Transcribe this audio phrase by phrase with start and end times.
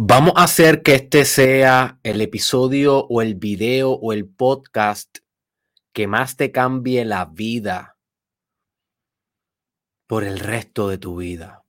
[0.00, 5.18] Vamos a hacer que este sea el episodio o el video o el podcast
[5.92, 7.98] que más te cambie la vida
[10.06, 11.66] por el resto de tu vida.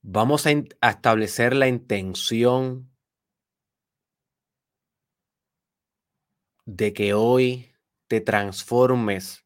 [0.00, 0.52] Vamos a,
[0.88, 2.88] establecer la intención
[6.66, 7.74] de que hoy
[8.06, 9.44] te transformes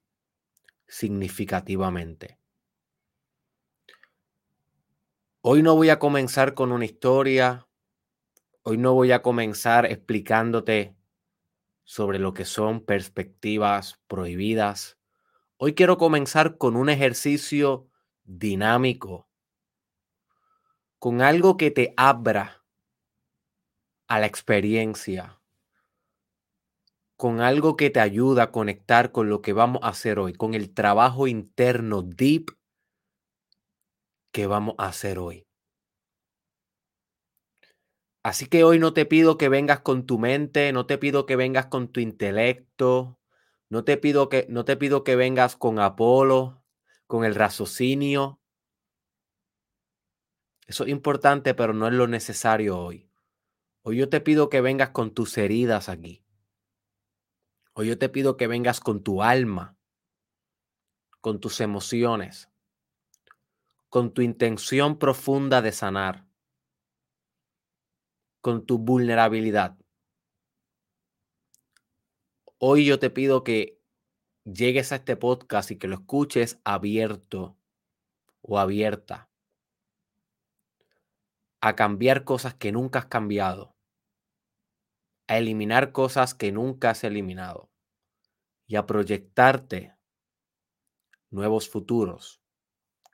[0.86, 2.37] significativamente.
[5.50, 7.66] Hoy no voy a comenzar con una historia.
[8.64, 10.94] Hoy no voy a comenzar explicándote
[11.84, 14.98] sobre lo que son perspectivas prohibidas.
[15.56, 17.88] Hoy quiero comenzar con un ejercicio
[18.24, 19.26] dinámico,
[20.98, 22.62] con algo que te abra
[24.06, 25.40] a la experiencia,
[27.16, 30.52] con algo que te ayuda a conectar con lo que vamos a hacer hoy, con
[30.52, 32.57] el trabajo interno deep
[34.38, 35.48] que vamos a hacer hoy.
[38.22, 41.34] Así que hoy no te pido que vengas con tu mente, no te pido que
[41.34, 43.18] vengas con tu intelecto,
[43.68, 46.62] no te pido que, no te pido que vengas con Apolo,
[47.08, 48.40] con el raciocinio.
[50.68, 53.10] Eso es importante, pero no es lo necesario hoy.
[53.82, 56.24] Hoy yo te pido que vengas con tus heridas aquí.
[57.72, 59.76] Hoy yo te pido que vengas con tu alma,
[61.20, 62.47] con tus emociones,
[63.88, 66.26] con tu intención profunda de sanar,
[68.40, 69.78] con tu vulnerabilidad.
[72.58, 73.80] Hoy yo te pido que
[74.44, 77.56] llegues a este podcast y que lo escuches abierto
[78.42, 79.30] o abierta
[81.60, 83.74] a cambiar cosas que nunca has cambiado,
[85.26, 87.70] a eliminar cosas que nunca has eliminado
[88.66, 89.96] y a proyectarte
[91.30, 92.40] nuevos futuros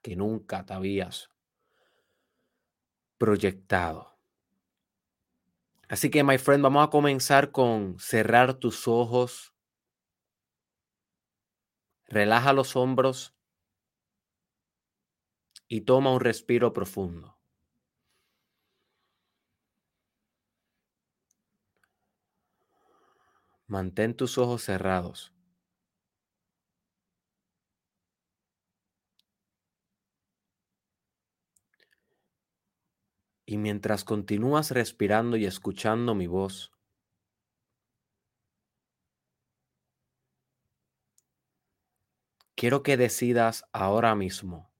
[0.05, 1.31] que nunca te habías
[3.17, 4.19] proyectado.
[5.89, 9.55] Así que, my friend, vamos a comenzar con cerrar tus ojos.
[12.07, 13.35] Relaja los hombros
[15.67, 17.39] y toma un respiro profundo.
[23.67, 25.33] Mantén tus ojos cerrados.
[33.47, 36.73] Y mientras continúas respirando y escuchando mi voz,
[42.57, 44.73] quiero que decidas ahora mismo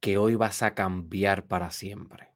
[0.00, 2.32] que hoy vas a cambiar para siempre.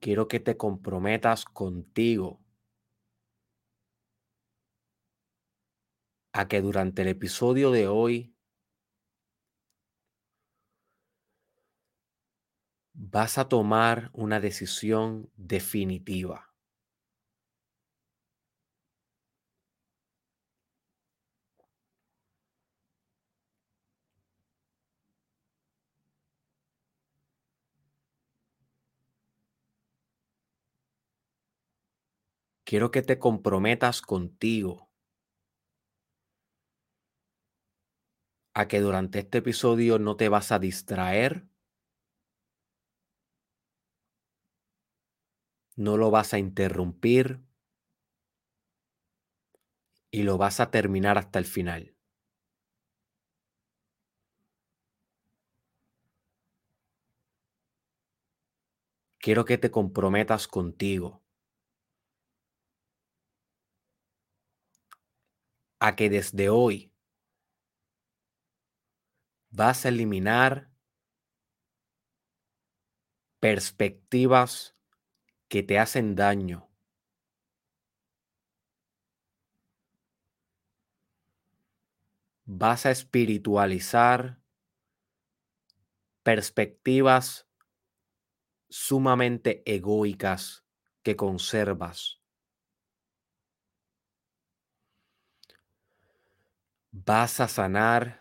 [0.00, 2.40] Quiero que te comprometas contigo
[6.32, 8.34] a que durante el episodio de hoy
[12.94, 16.54] vas a tomar una decisión definitiva.
[32.64, 34.89] Quiero que te comprometas contigo
[38.60, 41.46] a que durante este episodio no te vas a distraer,
[45.76, 47.40] no lo vas a interrumpir
[50.12, 51.96] y lo vas a terminar hasta el final.
[59.18, 61.22] Quiero que te comprometas contigo.
[65.78, 66.89] A que desde hoy
[69.50, 70.70] vas a eliminar
[73.40, 74.76] perspectivas
[75.48, 76.68] que te hacen daño.
[82.44, 84.40] Vas a espiritualizar
[86.22, 87.46] perspectivas
[88.68, 90.64] sumamente egoicas
[91.02, 92.20] que conservas.
[96.92, 98.19] Vas a sanar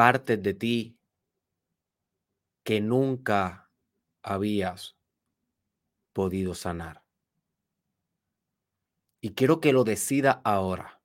[0.00, 0.98] partes de ti
[2.64, 3.70] que nunca
[4.22, 4.96] habías
[6.14, 7.04] podido sanar.
[9.20, 11.02] Y quiero que lo decida ahora.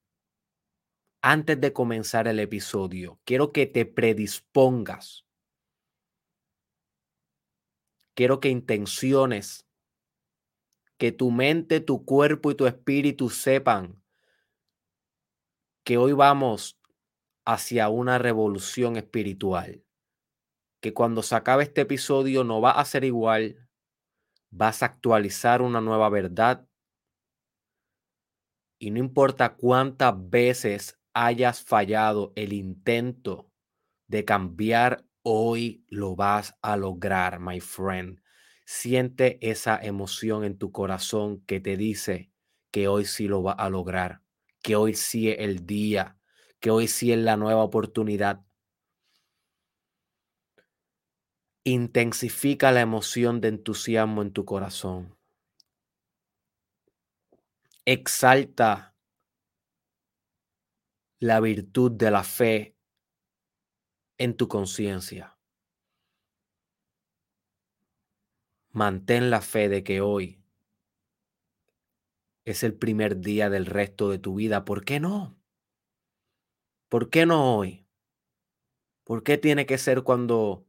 [1.21, 5.25] Antes de comenzar el episodio, quiero que te predispongas
[8.13, 9.68] quiero que intenciones,
[10.98, 14.01] que tu mente, tu cuerpo y tu espíritu sepan
[15.83, 16.80] que hoy vamos
[17.45, 19.83] hacia una revolución espiritual.
[20.81, 23.69] Que cuando se acabe este episodio no va a ser igual,
[24.51, 26.68] vas a actualizar una nueva verdad.
[28.80, 33.51] Y no importa cuántas veces hayas fallado el intento
[34.07, 38.21] de cambiar, hoy lo vas a lograr, my friend.
[38.65, 42.31] Siente esa emoción en tu corazón que te dice
[42.71, 44.21] que hoy sí lo va a lograr,
[44.62, 46.14] que hoy sí es el día,
[46.65, 48.44] que hoy sí es la nueva oportunidad.
[51.63, 55.15] Intensifica la emoción de entusiasmo en tu corazón.
[57.85, 58.95] Exalta
[61.19, 62.75] la virtud de la fe
[64.17, 65.38] en tu conciencia.
[68.71, 70.44] Mantén la fe de que hoy
[72.44, 74.65] es el primer día del resto de tu vida.
[74.65, 75.44] ¿Por qué no?
[76.92, 77.86] ¿Por qué no hoy?
[79.04, 80.66] ¿Por qué tiene que ser cuando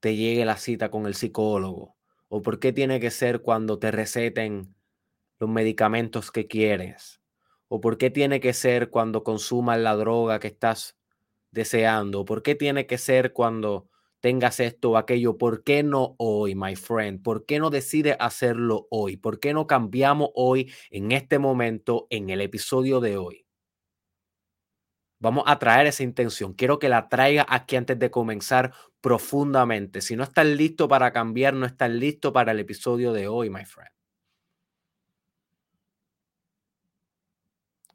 [0.00, 1.96] te llegue la cita con el psicólogo?
[2.28, 4.76] ¿O por qué tiene que ser cuando te receten
[5.40, 7.20] los medicamentos que quieres?
[7.68, 10.96] ¿O por qué tiene que ser cuando consumas la droga que estás
[11.52, 12.24] deseando?
[12.26, 13.90] ¿Por qué tiene que ser cuando
[14.20, 15.38] tengas esto o aquello?
[15.38, 17.22] ¿Por qué no hoy, my friend?
[17.22, 19.16] ¿Por qué no decides hacerlo hoy?
[19.18, 23.45] ¿Por qué no cambiamos hoy, en este momento, en el episodio de hoy?
[25.18, 26.52] Vamos a traer esa intención.
[26.52, 30.00] Quiero que la traiga aquí antes de comenzar profundamente.
[30.02, 33.64] Si no estás listo para cambiar, no estás listo para el episodio de hoy, my
[33.64, 33.96] friend.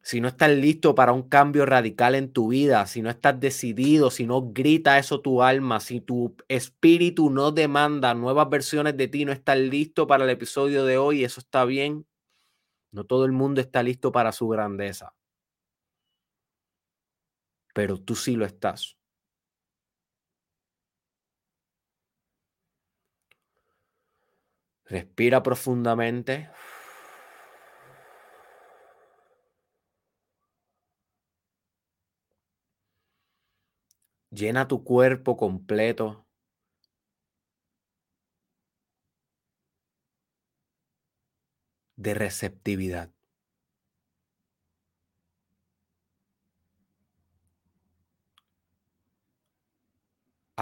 [0.04, 4.10] si no estás listo para un cambio radical en tu vida, si no estás decidido,
[4.10, 9.26] si no grita eso tu alma, si tu espíritu no demanda nuevas versiones de ti,
[9.26, 12.06] no estás listo para el episodio de hoy, eso está bien.
[12.92, 15.14] No todo el mundo está listo para su grandeza.
[17.74, 18.98] Pero tú sí lo estás.
[24.86, 26.50] Respira profundamente.
[34.30, 36.26] Llena tu cuerpo completo.
[42.02, 43.12] de receptividad.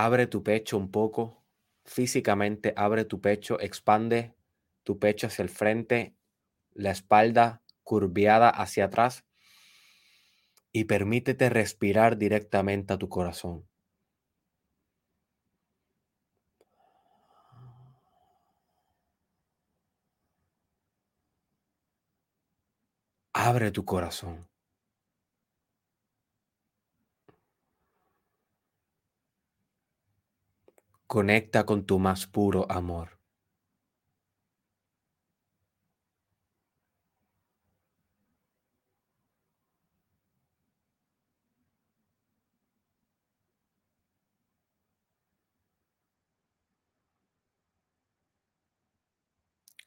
[0.01, 1.43] Abre tu pecho un poco,
[1.83, 4.33] físicamente abre tu pecho, expande
[4.83, 6.15] tu pecho hacia el frente,
[6.73, 9.25] la espalda curviada hacia atrás
[10.71, 13.67] y permítete respirar directamente a tu corazón.
[23.33, 24.47] Abre tu corazón.
[31.11, 33.17] Conecta con tu más puro amor.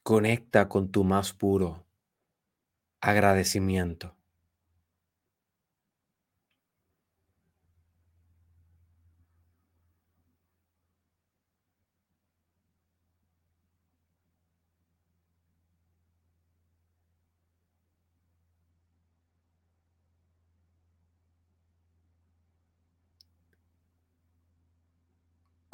[0.03, 1.85] Conecta con tu más puro
[3.01, 4.15] agradecimiento.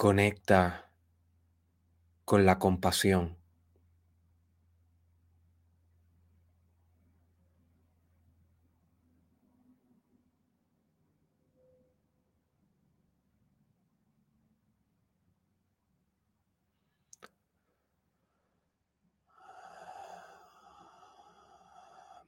[0.01, 0.89] Conecta
[2.23, 3.35] con la compasión.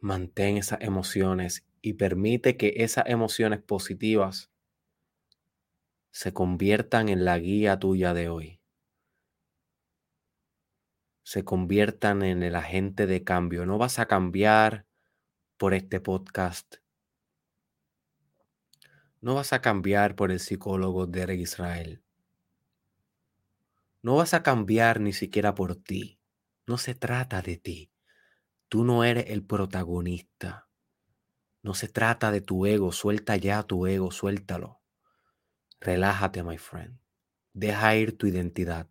[0.02, 4.52] Mantén esas emociones y permite que esas emociones positivas
[6.12, 8.62] se conviertan en la guía tuya de hoy.
[11.24, 13.66] Se conviertan en el agente de cambio.
[13.66, 14.86] No vas a cambiar
[15.58, 16.76] por este podcast.
[19.22, 22.04] No vas a cambiar por el psicólogo de Israel.
[24.02, 26.20] No vas a cambiar ni siquiera por ti.
[26.68, 27.92] No se trata de ti.
[28.68, 30.68] Tú no eres el protagonista.
[31.62, 32.92] No se trata de tu ego.
[32.92, 34.81] Suelta ya tu ego, suéltalo.
[35.82, 37.00] Relájate, my friend.
[37.54, 38.88] Deja ir tu identidad.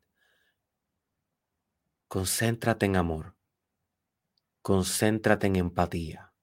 [2.09, 3.37] Concéntrate en amor.
[4.61, 6.35] Concéntrate en empatía.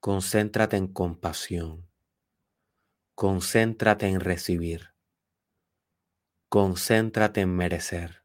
[0.00, 1.90] Concéntrate en compasión.
[3.14, 4.94] Concéntrate en recibir.
[6.48, 8.23] Concéntrate en merecer.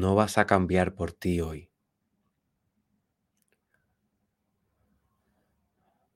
[0.00, 1.72] No vas a cambiar por ti hoy.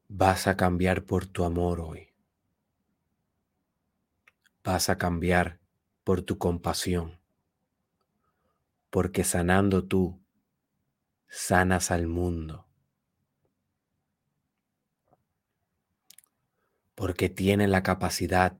[0.06, 2.14] Vas a cambiar por tu amor hoy.
[4.62, 5.58] Vas a cambiar
[6.04, 7.18] por tu compasión.
[8.88, 10.22] Porque sanando tú,
[11.26, 12.68] sanas al mundo.
[16.94, 18.56] Porque tienes la capacidad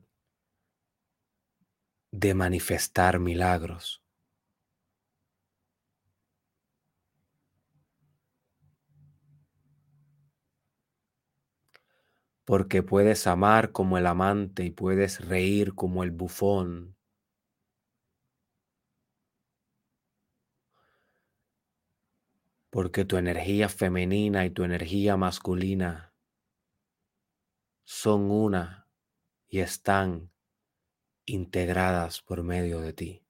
[2.11, 4.02] de manifestar milagros.
[12.45, 16.97] Porque puedes amar como el amante y puedes reír como el bufón.
[22.71, 26.15] Porque tu energía femenina y tu energía masculina
[27.85, 28.89] son una
[29.49, 30.33] y están
[31.27, 33.22] integradas por medio de ti.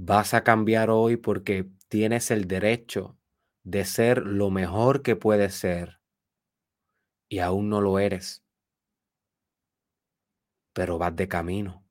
[0.00, 3.18] Vas a cambiar hoy porque tienes el derecho
[3.64, 6.00] de ser lo mejor que puedes ser
[7.30, 8.42] y aún no lo eres,
[10.72, 11.84] pero vas de camino.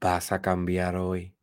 [0.00, 1.36] Vas a cambiar hoy.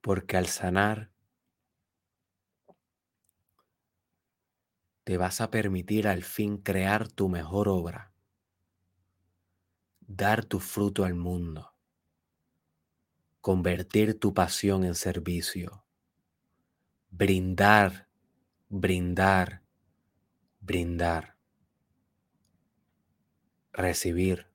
[0.00, 1.10] Porque al sanar,
[5.04, 8.12] te vas a permitir al fin crear tu mejor obra,
[10.00, 11.74] dar tu fruto al mundo,
[13.40, 15.86] convertir tu pasión en servicio,
[17.10, 18.08] brindar,
[18.68, 19.62] brindar,
[20.60, 21.33] brindar
[23.74, 24.46] recibir,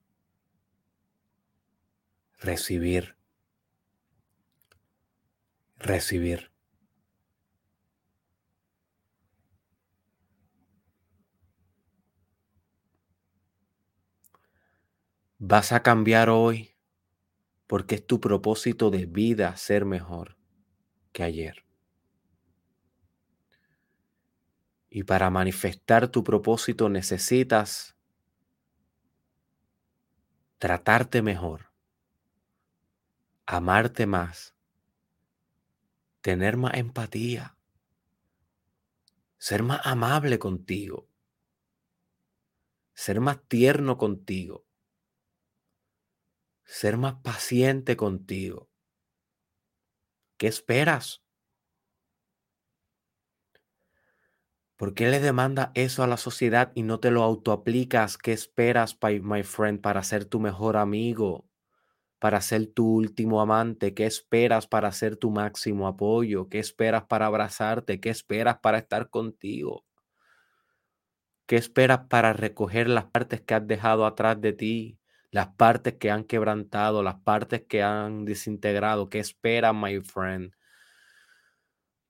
[2.40, 3.18] recibir,
[5.78, 6.52] recibir.
[15.38, 16.76] Vas a cambiar hoy
[17.68, 20.38] porque es tu propósito de vida ser mejor
[21.12, 21.66] que ayer.
[24.90, 27.99] Y para manifestar tu propósito necesitas
[30.60, 31.72] tratarte mejor,
[33.46, 34.54] amarte más,
[36.20, 37.58] tener más empatía,
[39.38, 41.08] ser más amable contigo,
[42.94, 44.66] ser más tierno contigo,
[46.66, 48.70] ser más paciente contigo.
[50.36, 51.24] ¿Qué esperas?
[54.80, 58.18] ¿Por qué le demanda eso a la sociedad y no te lo autoaplicas?
[58.18, 61.46] ¿Qué esperas, my friend, para ser tu mejor amigo?
[62.20, 63.94] Para ser tu último amante?
[63.94, 66.50] ¿Qué esperas para ser tu máximo apoyo?
[66.50, 68.00] ¿Qué esperas para abrazarte?
[68.00, 69.86] ¿Qué esperas para estar contigo?
[71.48, 75.00] ¿Qué esperas para recoger las partes que has dejado atrás de ti?
[75.32, 79.10] Las partes que han quebrantado, las partes que han desintegrado.
[79.10, 80.54] ¿Qué esperas, my friend?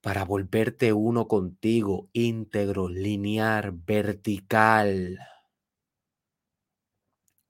[0.02, 5.20] Para volverte uno contigo, íntegro, lineal, vertical,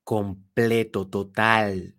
[0.03, 1.95] completo, total.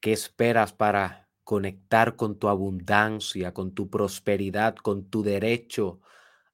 [0.00, 6.00] ¿Qué esperas para conectar con tu abundancia, con tu prosperidad, con tu derecho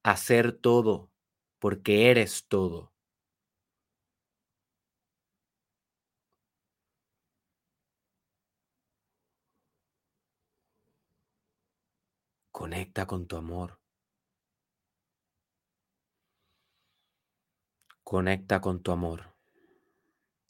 [0.02, 1.12] a ser todo,
[1.60, 2.92] porque eres todo?
[12.58, 13.78] Conecta con tu amor.
[18.02, 19.34] Conecta con tu amor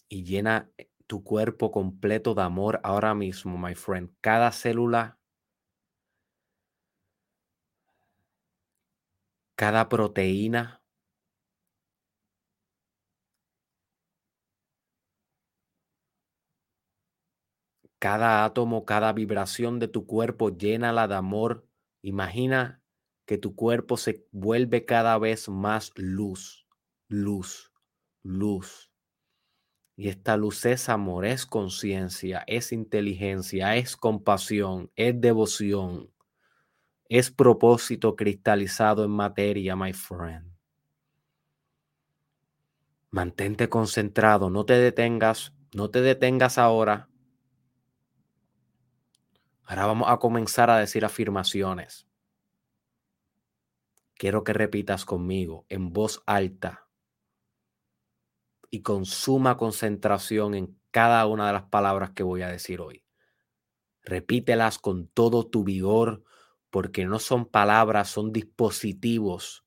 [0.09, 4.15] y llena eh, tu cuerpo completo de amor ahora mismo, my friend.
[4.21, 5.19] Cada célula,
[9.57, 10.81] cada proteína,
[17.99, 21.66] cada átomo, cada vibración de tu cuerpo, llénala de amor.
[22.07, 22.81] Imagina
[23.25, 26.65] que tu cuerpo se vuelve cada vez más luz,
[27.09, 27.73] luz,
[28.23, 28.93] luz.
[29.97, 36.13] Y esta luz es amor, es conciencia, es inteligencia, es compasión, es devoción,
[37.09, 40.55] es propósito cristalizado en materia, my friend.
[43.11, 47.09] Mantente concentrado, no te detengas, no te detengas ahora.
[49.67, 52.07] Ahora vamos a comenzar a decir afirmaciones.
[54.15, 56.89] Quiero que repitas conmigo en voz alta
[58.71, 63.05] y con suma concentración en cada una de las palabras que voy a decir hoy.
[64.03, 66.23] Repítelas con todo tu vigor
[66.71, 69.67] porque no son palabras, son dispositivos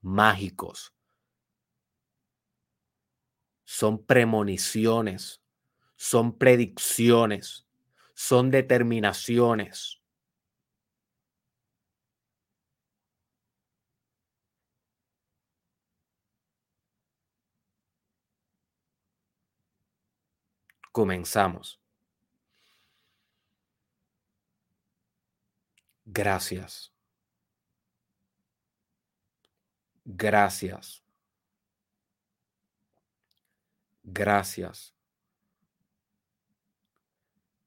[0.00, 0.94] mágicos.
[3.64, 5.42] Son premoniciones,
[5.96, 7.66] son predicciones,
[8.20, 9.98] son determinaciones.
[20.92, 21.80] Comenzamos.
[26.04, 26.92] Gracias.
[30.04, 31.02] Gracias.
[34.04, 34.99] Gracias.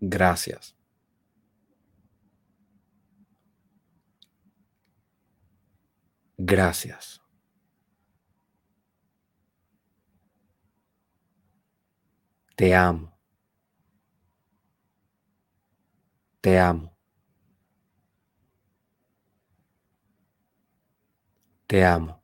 [0.00, 0.74] Gracias.
[6.38, 7.20] Gracias.
[12.56, 13.10] Te amo.
[16.42, 16.90] Te amo.
[21.66, 22.20] Te amo.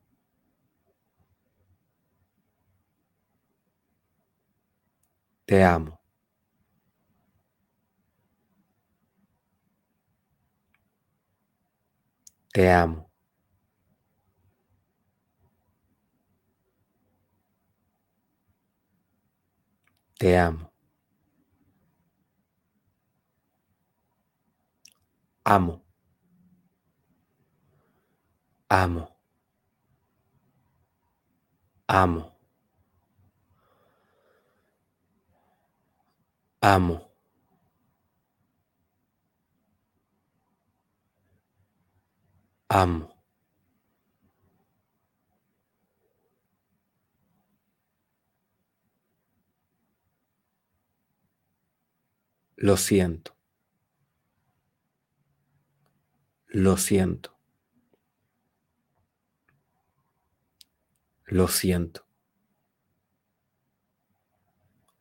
[5.46, 6.05] Te amo.
[12.56, 13.10] Te amo.
[20.18, 20.72] Te amo.
[25.44, 25.82] Amo.
[28.70, 29.16] Amo.
[31.88, 32.32] Amo.
[36.62, 37.15] Amo.
[42.76, 43.08] Amo.
[52.56, 53.34] Lo siento.
[56.48, 57.38] Lo siento.
[61.24, 62.04] Lo siento.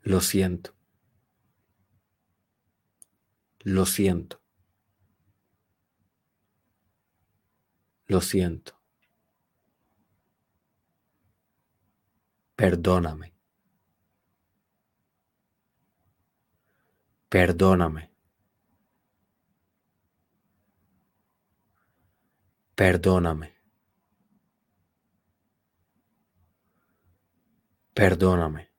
[0.04, 0.74] Lo siento.
[3.66, 4.45] Lo siento.
[8.08, 8.80] Lo siento.
[12.56, 13.34] Perdóname.
[17.30, 18.12] Perdóname.
[22.76, 23.56] Perdóname.
[27.94, 28.70] Perdóname.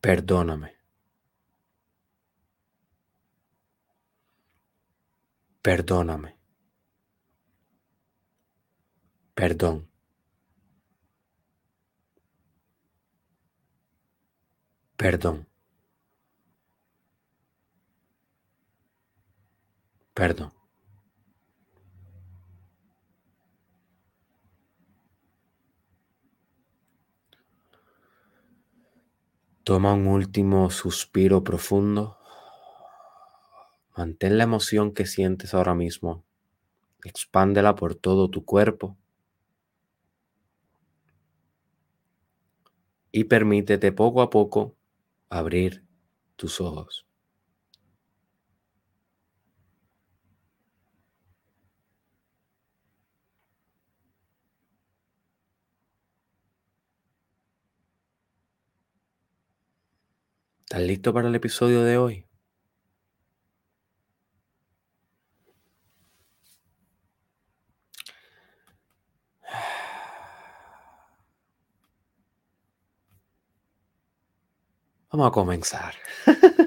[0.00, 0.75] Perdóname.
[5.66, 6.36] Perdóname.
[9.34, 9.90] Perdón.
[14.96, 15.48] Perdón.
[20.14, 20.52] Perdón.
[29.64, 32.15] Toma un último suspiro profundo.
[33.96, 36.26] Mantén la emoción que sientes ahora mismo
[37.06, 38.96] Expándela por todo tu cuerpo.
[43.12, 44.74] Y permítete poco a poco
[45.30, 45.84] abrir
[46.34, 47.06] tus ojos.
[60.64, 62.26] ¿Estás listo para el episodio de hoy?
[75.16, 75.94] Vamos a comenzar.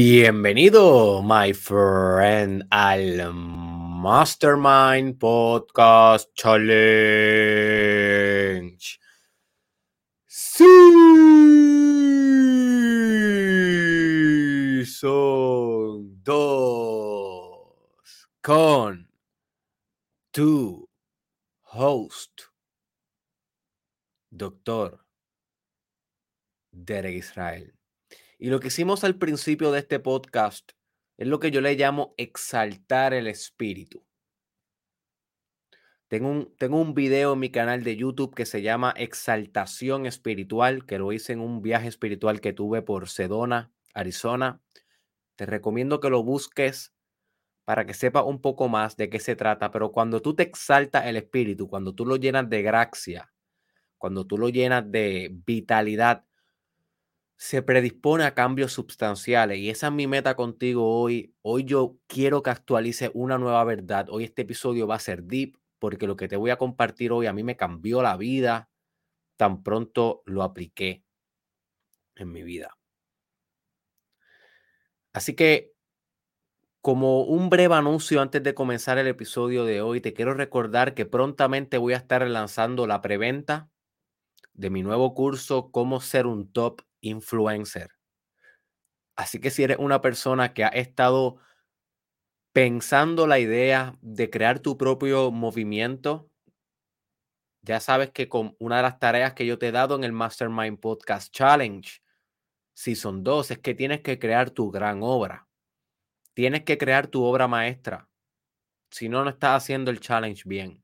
[0.00, 6.78] Bienvenido, my friend, al Mastermind Podcast Challenge.
[10.28, 10.64] Sí,
[14.86, 19.10] son dos con
[20.30, 20.88] tu
[21.72, 22.42] host,
[24.30, 25.04] doctor
[26.70, 27.77] Derek Israel.
[28.40, 30.70] Y lo que hicimos al principio de este podcast
[31.16, 34.06] es lo que yo le llamo exaltar el espíritu.
[36.06, 40.86] Tengo un, tengo un video en mi canal de YouTube que se llama Exaltación Espiritual,
[40.86, 44.62] que lo hice en un viaje espiritual que tuve por Sedona, Arizona.
[45.34, 46.94] Te recomiendo que lo busques
[47.64, 49.72] para que sepas un poco más de qué se trata.
[49.72, 53.32] Pero cuando tú te exaltas el espíritu, cuando tú lo llenas de gracia,
[53.98, 56.24] cuando tú lo llenas de vitalidad,
[57.38, 61.36] se predispone a cambios sustanciales y esa es mi meta contigo hoy.
[61.40, 64.08] Hoy yo quiero que actualice una nueva verdad.
[64.10, 67.26] Hoy este episodio va a ser deep porque lo que te voy a compartir hoy
[67.26, 68.68] a mí me cambió la vida
[69.36, 71.04] tan pronto lo apliqué
[72.16, 72.76] en mi vida.
[75.12, 75.72] Así que
[76.80, 81.06] como un breve anuncio antes de comenzar el episodio de hoy, te quiero recordar que
[81.06, 83.70] prontamente voy a estar lanzando la preventa
[84.54, 87.90] de mi nuevo curso Cómo ser un top influencer.
[89.16, 91.38] Así que si eres una persona que ha estado
[92.52, 96.30] pensando la idea de crear tu propio movimiento,
[97.62, 100.12] ya sabes que con una de las tareas que yo te he dado en el
[100.12, 102.00] Mastermind Podcast Challenge,
[102.74, 105.48] si son dos, es que tienes que crear tu gran obra.
[106.34, 108.08] Tienes que crear tu obra maestra.
[108.90, 110.82] Si no, no estás haciendo el challenge bien.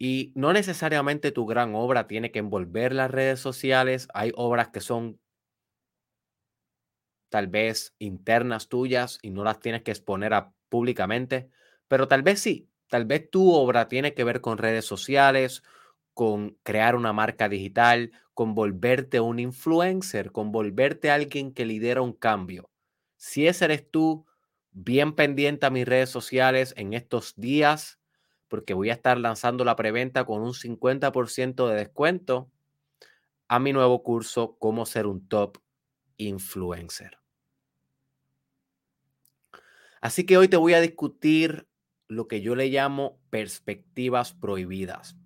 [0.00, 4.08] Y no necesariamente tu gran obra tiene que envolver las redes sociales.
[4.14, 5.20] Hay obras que son
[7.28, 10.32] tal vez internas tuyas y no las tienes que exponer
[10.68, 11.50] públicamente,
[11.88, 12.66] pero tal vez sí.
[12.88, 15.62] Tal vez tu obra tiene que ver con redes sociales,
[16.12, 22.12] con crear una marca digital, con volverte un influencer, con volverte alguien que lidera un
[22.12, 22.68] cambio.
[23.16, 24.26] Si ese eres tú,
[24.72, 27.99] bien pendiente a mis redes sociales en estos días
[28.50, 32.50] porque voy a estar lanzando la preventa con un 50% de descuento
[33.48, 35.58] a mi nuevo curso, Cómo ser un top
[36.18, 37.18] influencer.
[40.00, 41.66] Así que hoy te voy a discutir
[42.08, 45.16] lo que yo le llamo perspectivas prohibidas.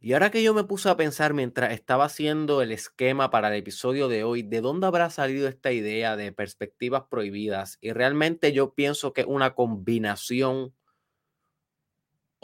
[0.00, 3.54] Y ahora que yo me puse a pensar mientras estaba haciendo el esquema para el
[3.54, 7.78] episodio de hoy, ¿de dónde habrá salido esta idea de perspectivas prohibidas?
[7.80, 10.74] Y realmente yo pienso que es una combinación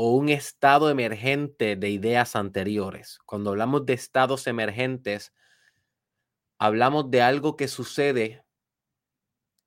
[0.03, 3.19] o un estado emergente de ideas anteriores.
[3.27, 5.35] Cuando hablamos de estados emergentes,
[6.57, 8.43] hablamos de algo que sucede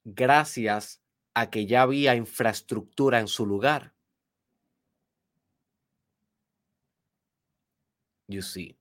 [0.04, 1.04] gracias
[1.36, 3.93] a que ya había infraestructura en su lugar.
[8.28, 8.80] You see.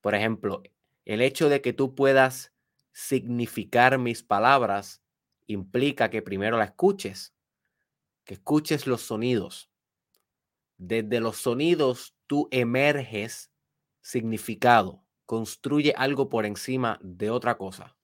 [0.00, 0.64] Por ejemplo,
[1.04, 2.52] el hecho de que tú puedas
[2.90, 5.00] significar mis palabras
[5.46, 7.36] implica que primero la escuches,
[8.24, 9.67] que escuches los sonidos.
[10.78, 13.50] Desde los sonidos tú emerges
[14.00, 17.96] significado, construye algo por encima de otra cosa.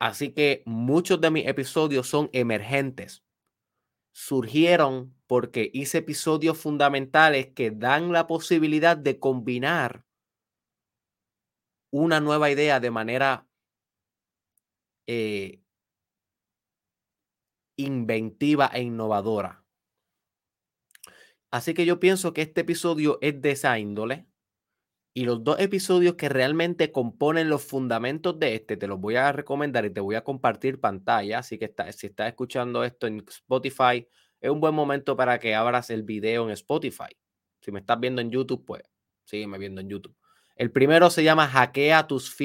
[0.00, 3.22] Así que muchos de mis episodios son emergentes.
[4.12, 10.06] Surgieron porque hice episodios fundamentales que dan la posibilidad de combinar
[11.92, 13.46] una nueva idea de manera
[15.06, 15.60] eh,
[17.76, 19.59] inventiva e innovadora.
[21.50, 24.26] Así que yo pienso que este episodio es de esa índole.
[25.12, 29.32] Y los dos episodios que realmente componen los fundamentos de este, te los voy a
[29.32, 31.40] recomendar y te voy a compartir pantalla.
[31.40, 34.06] Así que si estás escuchando esto en Spotify,
[34.40, 37.16] es un buen momento para que abras el video en Spotify.
[37.60, 38.82] Si me estás viendo en YouTube, pues
[39.24, 40.16] sígueme viendo en YouTube.
[40.54, 42.36] El primero se llama Hackea tus,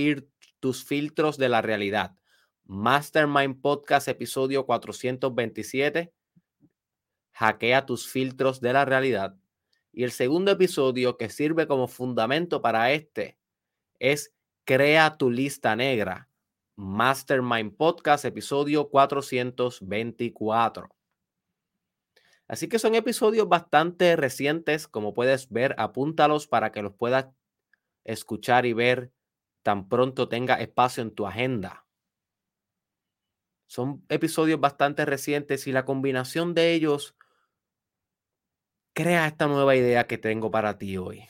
[0.59, 2.15] tus filtros de la realidad.
[2.63, 6.14] Mastermind Podcast, episodio 427.
[7.35, 9.35] Hackea tus filtros de la realidad.
[9.91, 13.37] Y el segundo episodio que sirve como fundamento para este
[13.99, 16.29] es Crea tu lista negra.
[16.77, 20.95] Mastermind Podcast, episodio 424.
[22.47, 27.27] Así que son episodios bastante recientes, como puedes ver, apúntalos para que los puedas
[28.05, 29.11] escuchar y ver
[29.61, 31.85] tan pronto tenga espacio en tu agenda.
[33.67, 37.13] Son episodios bastante recientes y la combinación de ellos
[38.95, 41.27] crea esta nueva idea que tengo para ti hoy,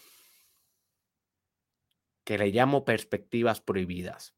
[2.24, 4.36] que le llamo perspectivas prohibidas.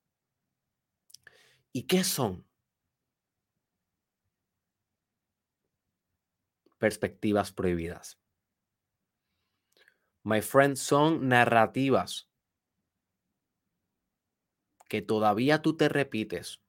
[1.74, 2.48] ¿Y qué son?
[6.78, 8.18] Perspectivas prohibidas.
[10.24, 12.30] My friend, son narrativas
[14.88, 16.62] que todavía tú te repites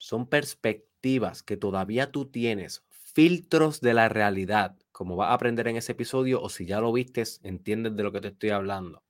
[0.00, 5.78] son perspectivas que todavía tú tienes, filtros de la realidad, como vas a aprender en
[5.78, 9.02] ese episodio o si ya lo vistes, entiendes de lo que te estoy hablando.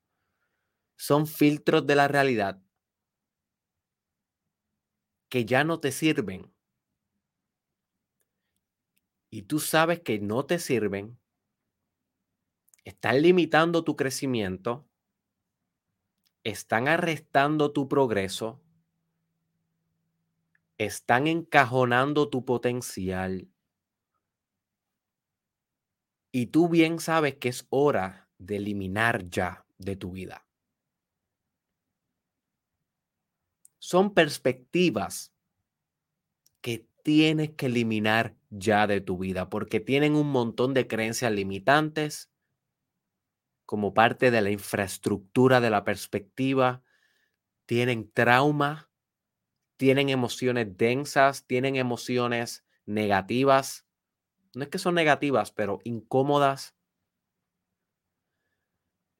[0.96, 2.62] Son filtros de la realidad
[5.28, 6.54] que ya no te sirven.
[9.30, 11.18] Y tú sabes que no te sirven,
[12.84, 14.86] están limitando tu crecimiento,
[16.44, 18.60] están arrestando tu progreso
[20.80, 23.49] están encajonando tu potencial.
[26.32, 30.46] Y tú bien sabes que es hora de eliminar ya de tu vida.
[33.78, 35.32] Son perspectivas
[36.60, 42.30] que tienes que eliminar ya de tu vida porque tienen un montón de creencias limitantes
[43.64, 46.82] como parte de la infraestructura de la perspectiva,
[47.66, 48.90] tienen trauma
[49.80, 53.86] tienen emociones densas, tienen emociones negativas.
[54.54, 56.74] No es que son negativas, pero incómodas.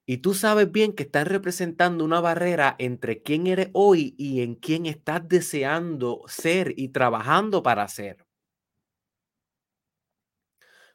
[0.06, 4.56] Y tú sabes bien que están representando una barrera entre quién eres hoy y en
[4.56, 8.26] quién estás deseando ser y trabajando para ser.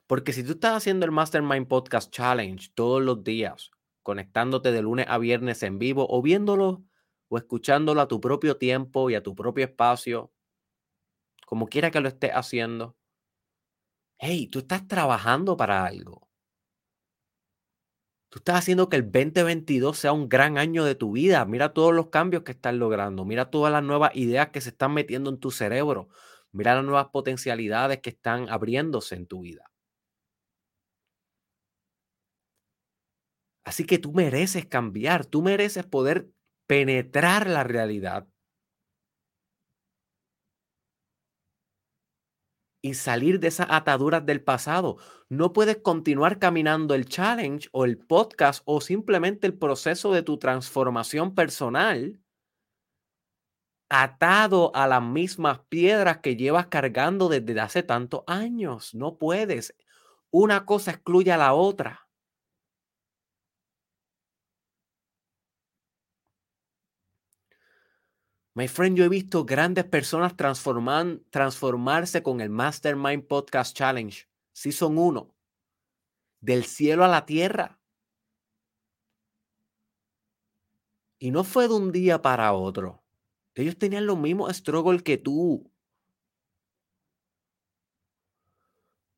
[0.08, 3.72] Porque si tú estás haciendo el Mastermind Podcast Challenge todos los días,
[4.04, 6.84] conectándote de lunes a viernes en vivo o viéndolo
[7.28, 10.32] o escuchándolo a tu propio tiempo y a tu propio espacio,
[11.48, 12.96] como quiera que lo estés haciendo.
[14.20, 16.28] Hey, tú estás trabajando para algo.
[18.30, 21.44] Tú estás haciendo que el 2022 sea un gran año de tu vida.
[21.46, 23.26] Mira todos los cambios que estás logrando.
[23.26, 26.10] Mira todas las nuevas ideas que se están metiendo en tu cerebro.
[26.52, 29.72] Mira las nuevas potencialidades que están abriéndose en tu vida.
[33.64, 36.30] Así que tú mereces cambiar, tú mereces poder
[36.68, 38.28] penetrar la realidad
[42.86, 44.98] y salir de esas ataduras del pasado.
[45.28, 50.38] No puedes continuar caminando el challenge o el podcast o simplemente el proceso de tu
[50.38, 52.22] transformación personal
[53.90, 58.94] atado a las mismas piedras que llevas cargando desde hace tantos años.
[58.94, 59.76] No puedes.
[60.30, 62.05] Una cosa excluye a la otra.
[68.58, 75.36] My friend, yo he visto grandes personas transformarse con el Mastermind Podcast Challenge, Season 1,
[76.40, 77.82] del cielo a la tierra.
[81.20, 83.04] Y no fue de un día para otro.
[83.56, 85.70] Ellos tenían los mismos struggles que tú.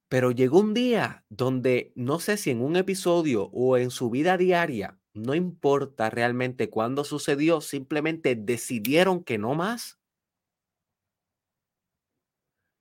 [0.10, 4.36] Pero llegó un día donde no sé si en un episodio o en su vida
[4.36, 10.00] diaria no importa realmente cuándo sucedió, simplemente decidieron que no más.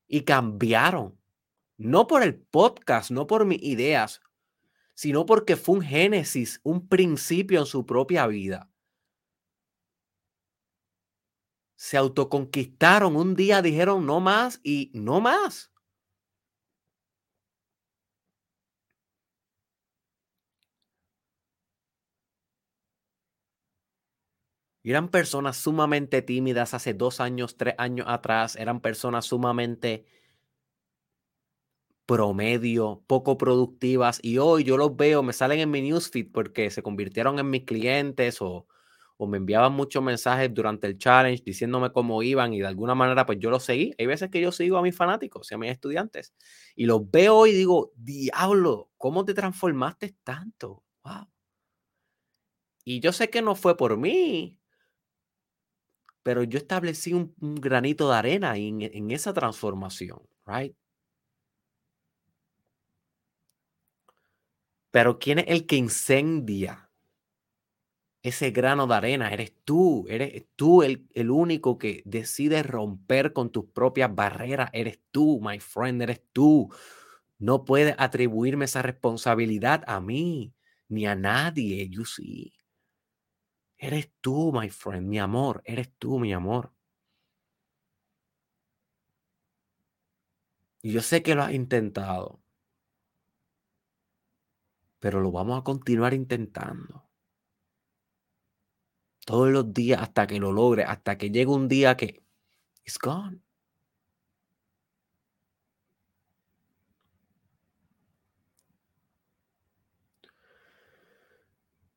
[0.08, 1.18] Y cambiaron.
[1.78, 4.22] No por el podcast, no por mis ideas,
[4.94, 8.70] sino porque fue un génesis, un principio en su propia vida.
[11.76, 15.70] Se autoconquistaron un día, dijeron no más y no más.
[24.90, 28.56] Eran personas sumamente tímidas hace dos años, tres años atrás.
[28.56, 30.06] Eran personas sumamente
[32.06, 34.20] promedio, poco productivas.
[34.22, 37.64] Y hoy yo los veo, me salen en mi newsfeed porque se convirtieron en mis
[37.64, 38.68] clientes o,
[39.16, 43.26] o me enviaban muchos mensajes durante el challenge diciéndome cómo iban y de alguna manera
[43.26, 43.94] pues yo los seguí.
[43.98, 46.34] Hay veces que yo sigo a mis fanáticos y a mis estudiantes
[46.74, 50.84] y los veo y digo, diablo, ¿cómo te transformaste tanto?
[51.02, 51.28] Wow.
[52.84, 54.60] Y yo sé que no fue por mí,
[56.26, 60.74] pero yo establecí un, granito de arena en, esa transformación, right?
[64.90, 66.90] Pero ¿quién es el que incendia
[68.24, 69.32] ese grano de arena?
[69.32, 74.70] Eres tú, eres tú el, el único que decide romper con tus propias barreras.
[74.72, 76.74] Eres tú, my friend, eres tú.
[77.38, 80.52] No puedes atribuirme esa responsabilidad a mí
[80.88, 81.88] ni a nadie.
[81.88, 82.55] You see.
[83.78, 85.62] Eres tú, my friend, mi amor.
[85.64, 86.72] Eres tú, mi amor.
[90.82, 92.40] Y yo sé que lo has intentado,
[95.00, 97.08] pero lo vamos a continuar intentando.
[99.24, 102.22] Todos los días hasta que lo logre, hasta que llegue un día que
[102.84, 103.45] it's gone.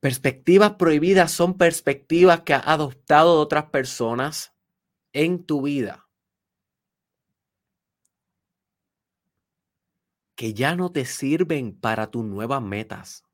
[0.00, 4.54] Perspectivas prohibidas son perspectivas que has adoptado de otras personas
[5.12, 6.08] en tu vida.
[10.36, 13.24] Que ya no te sirven para tus nuevas metas.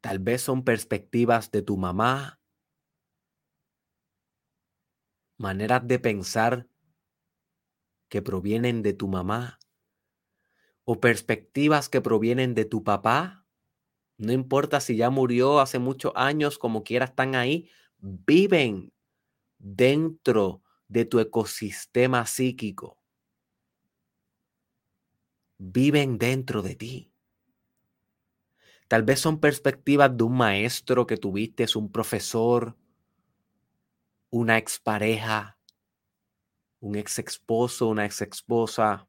[0.00, 2.40] Tal vez son perspectivas de tu mamá,
[5.36, 6.66] maneras de pensar
[8.08, 9.58] que provienen de tu mamá
[10.90, 13.44] o perspectivas que provienen de tu papá.
[14.16, 17.68] No importa si ya murió hace muchos años, como quiera están ahí,
[17.98, 18.90] viven
[19.58, 22.96] dentro de tu ecosistema psíquico.
[25.58, 27.12] Viven dentro de ti.
[28.88, 32.78] Tal vez son perspectivas de un maestro que tuviste, es un profesor,
[34.30, 35.57] una expareja,
[36.80, 39.08] un ex esposo, una ex esposa.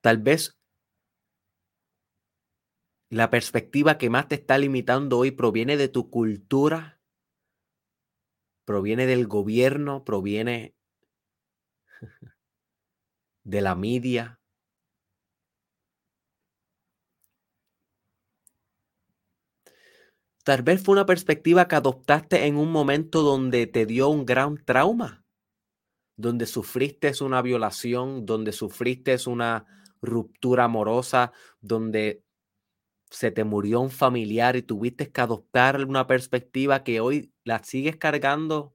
[0.00, 0.56] Tal vez
[3.10, 7.00] la perspectiva que más te está limitando hoy proviene de tu cultura,
[8.64, 10.76] proviene del gobierno, proviene
[13.44, 14.39] de la media,
[20.50, 24.56] Tal vez fue una perspectiva que adoptaste en un momento donde te dio un gran
[24.56, 25.24] trauma,
[26.16, 29.64] donde sufriste una violación, donde sufriste una
[30.02, 32.24] ruptura amorosa, donde
[33.10, 37.94] se te murió un familiar y tuviste que adoptar una perspectiva que hoy la sigues
[37.94, 38.74] cargando,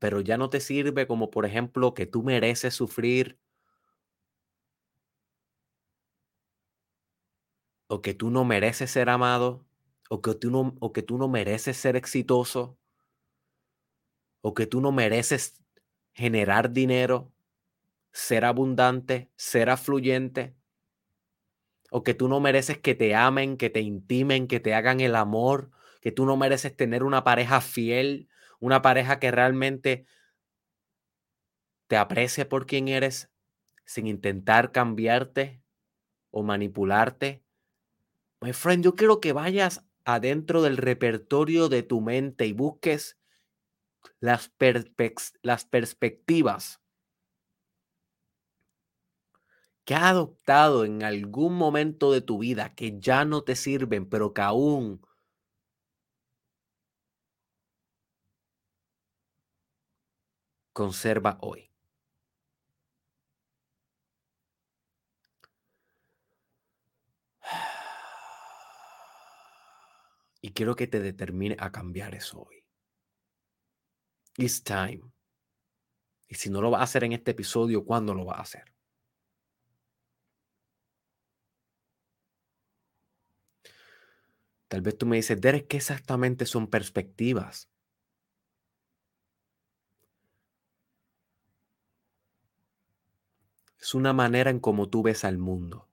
[0.00, 3.38] pero ya no te sirve como por ejemplo que tú mereces sufrir
[7.86, 9.68] o que tú no mereces ser amado
[10.14, 12.78] o que tú no, o que tú no mereces ser exitoso,
[14.42, 15.64] o que tú no mereces
[16.12, 17.32] generar dinero,
[18.12, 20.54] ser abundante, ser afluyente,
[21.90, 25.16] o que tú no mereces que te amen, que te intimen, que te hagan el
[25.16, 25.70] amor,
[26.02, 28.28] que tú no mereces tener una pareja fiel,
[28.60, 30.04] una pareja que realmente
[31.86, 33.30] te aprecie por quien eres
[33.86, 35.62] sin intentar cambiarte
[36.30, 37.42] o manipularte.
[38.42, 43.18] My friend, yo quiero que vayas adentro del repertorio de tu mente y busques
[44.20, 46.80] las, perspectivas
[49.84, 54.32] que has adoptado en algún momento de tu vida que ya no te sirven, pero
[54.32, 55.04] que aún
[60.72, 61.71] conserva hoy.
[70.42, 72.64] Y quiero que te determine a cambiar eso hoy.
[74.38, 75.12] It's time.
[76.26, 78.72] Y si no lo vas a hacer en este episodio, ¿cuándo lo vas a hacer?
[84.66, 87.68] Tal vez tú me dices, Derek, ¿qué exactamente son perspectivas?
[93.78, 95.91] Es una manera en cómo tú ves al mundo.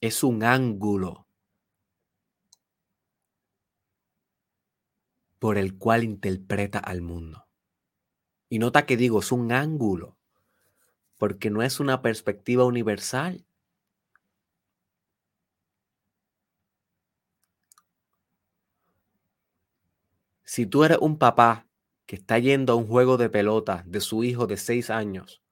[0.00, 1.26] Es un ángulo
[5.40, 7.48] por el cual interpreta al mundo.
[8.48, 10.16] Y nota que digo, es un ángulo,
[11.16, 13.44] porque no es una perspectiva universal.
[20.44, 21.68] Si tú eres un papá
[22.06, 25.42] que está yendo a un juego de pelota de su hijo de seis años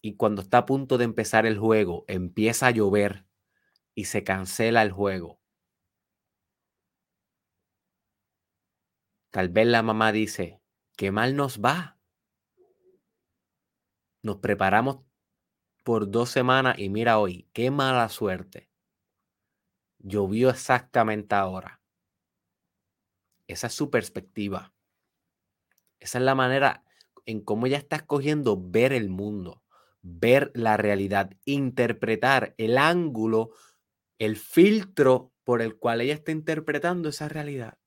[0.00, 3.26] y cuando está a punto de empezar el juego empieza a llover
[3.94, 5.40] y se cancela el juego,
[9.30, 10.60] tal vez la mamá dice,
[10.96, 11.98] qué mal nos va.
[14.22, 15.00] Nos preparamos
[15.84, 18.68] por dos semanas y mira hoy, qué mala suerte.
[19.98, 21.80] Llovió exactamente ahora.
[23.46, 24.74] Esa es su perspectiva.
[25.98, 26.84] Esa es la manera
[27.24, 29.62] en cómo ella está escogiendo ver el mundo,
[30.02, 33.50] ver la realidad, interpretar el ángulo,
[34.18, 37.78] el filtro por el cual ella está interpretando esa realidad.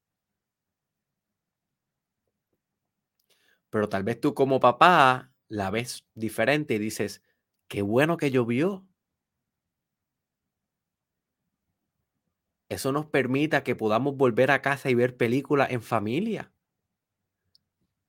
[3.69, 7.23] Pero tal vez tú como papá la ves diferente y dices,
[7.67, 8.85] qué bueno que llovió.
[12.69, 16.53] Eso nos permita que podamos volver a casa y ver películas en familia.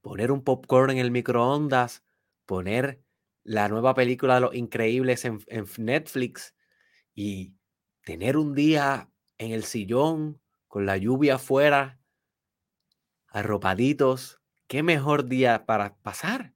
[0.01, 2.05] Poner un popcorn en el microondas,
[2.47, 3.03] poner
[3.45, 5.41] la nueva película de los increíbles en,
[5.79, 6.55] Netflix
[7.15, 7.55] y
[8.05, 11.99] tener un día en el sillón con la lluvia afuera,
[13.29, 14.41] arropaditos.
[14.67, 16.55] ¿Qué mejor día para pasar?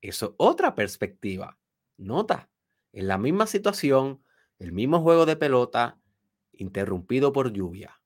[0.00, 1.58] Eso es otra perspectiva.
[1.96, 2.48] Nota,
[2.92, 4.22] en la misma situación,
[4.58, 5.98] el mismo juego de pelota,
[6.52, 8.00] interrumpido por lluvia.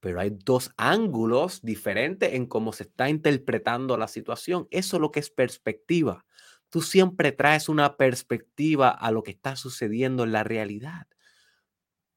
[0.00, 4.66] Pero hay dos ángulos diferentes en cómo se está interpretando la situación.
[4.70, 6.24] Eso es lo que es perspectiva.
[6.70, 11.06] Tú siempre traes una perspectiva a lo que está sucediendo en la realidad.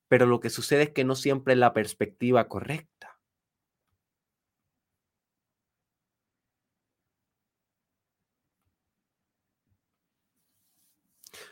[0.07, 3.03] Pero lo que sucede es que no siempre es la perspectiva correcta.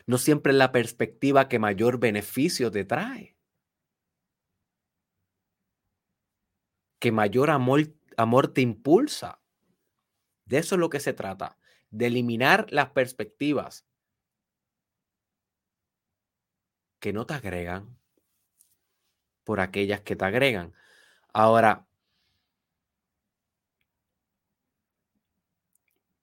[0.06, 3.36] no siempre es la perspectiva que mayor beneficio te trae.
[6.98, 9.40] Que mayor amor, amor te impulsa.
[10.44, 11.58] De eso es lo que se trata,
[11.92, 13.86] de eliminar las perspectivas
[16.98, 17.96] que no te agregan
[19.44, 20.72] por aquellas que te agregan.
[21.32, 21.86] Ahora,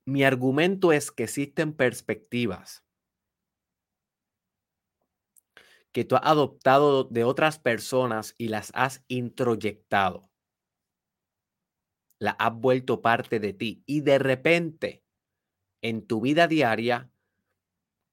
[0.06, 2.84] mi argumento es que existen perspectivas
[5.92, 10.32] que tú has adoptado de otras personas y las has introyectado.
[12.20, 15.04] La has vuelto parte de ti y de repente
[15.82, 17.10] en tu vida diaria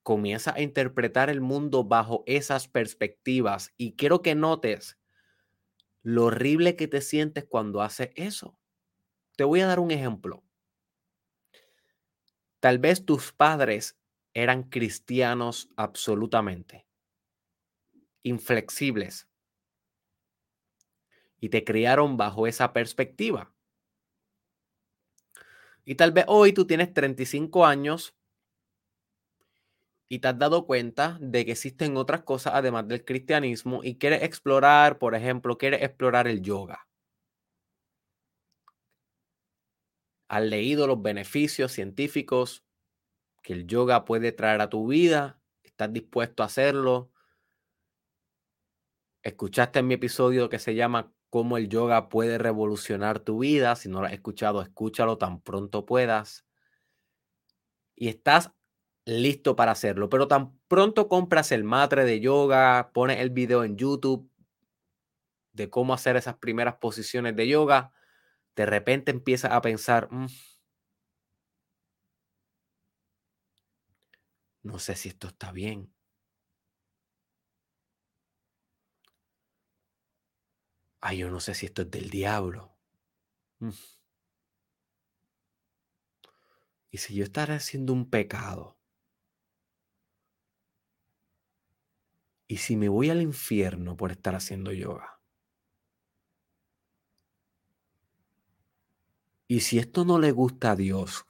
[0.03, 4.97] comienza a interpretar el mundo bajo esas perspectivas y quiero que notes
[6.03, 8.59] lo horrible que te sientes cuando haces eso.
[9.37, 10.45] Te voy a dar un ejemplo.
[12.61, 13.99] Tal vez tus padres
[14.35, 16.87] eran cristianos absolutamente
[18.25, 19.27] inflexibles
[21.41, 23.55] y te criaron bajo esa perspectiva.
[25.87, 28.17] Y tal vez hoy tú tienes 35 años
[30.09, 34.25] y te has dado cuenta de que existen otras cosas además del cristianismo y quieres
[34.25, 36.89] explorar, por ejemplo, quieres explorar el yoga.
[40.29, 42.65] Has leído los beneficios científicos
[43.43, 47.13] que el yoga puede traer a tu vida, estás dispuesto a hacerlo,
[49.27, 53.77] Escuchaste en mi episodio que se llama Cómo el yoga puede revolucionar tu vida.
[53.77, 56.47] Si no lo has escuchado, escúchalo tan pronto puedas.
[57.95, 58.53] Y estás
[59.05, 60.09] listo para hacerlo.
[60.09, 64.31] Pero tan pronto compras el matre de yoga, pones el video en YouTube
[65.53, 67.93] de cómo hacer esas primeras posiciones de yoga,
[68.57, 70.29] de repente empiezas a pensar, mm,
[74.63, 75.96] no sé si esto está bien.
[81.07, 82.77] Ay, yo no sé si esto es del diablo.
[83.61, 83.71] Mm.
[86.91, 88.77] Y si yo estaré haciendo un pecado.
[92.49, 95.21] Y si me voy al infierno por estar haciendo yoga.
[99.47, 101.25] Y si esto no le gusta a Dios,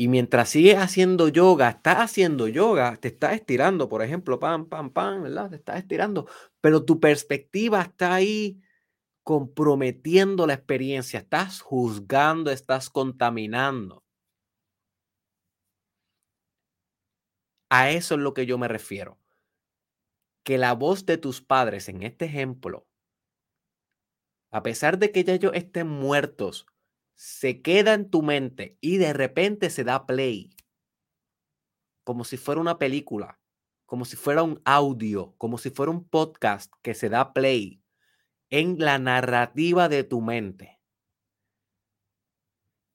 [0.00, 4.90] Y mientras sigues haciendo yoga, estás haciendo yoga, te estás estirando, por ejemplo, pam, pam,
[4.92, 5.50] pam, ¿verdad?
[5.50, 6.26] Te estás estirando,
[6.60, 8.62] pero tu perspectiva está ahí
[9.24, 14.04] comprometiendo la experiencia, estás juzgando, estás contaminando.
[17.70, 19.18] A eso es lo que yo me refiero.
[20.42, 22.88] que la voz de tus padres en este ejemplo,
[24.50, 26.66] a pesar de que ya ellos estén muertos,
[27.18, 30.54] se queda en tu mente y de repente se da play,
[32.04, 33.40] como si fuera una película,
[33.86, 37.82] como si fuera un audio, como si fuera un podcast que se da play
[38.50, 40.80] en la narrativa de tu mente.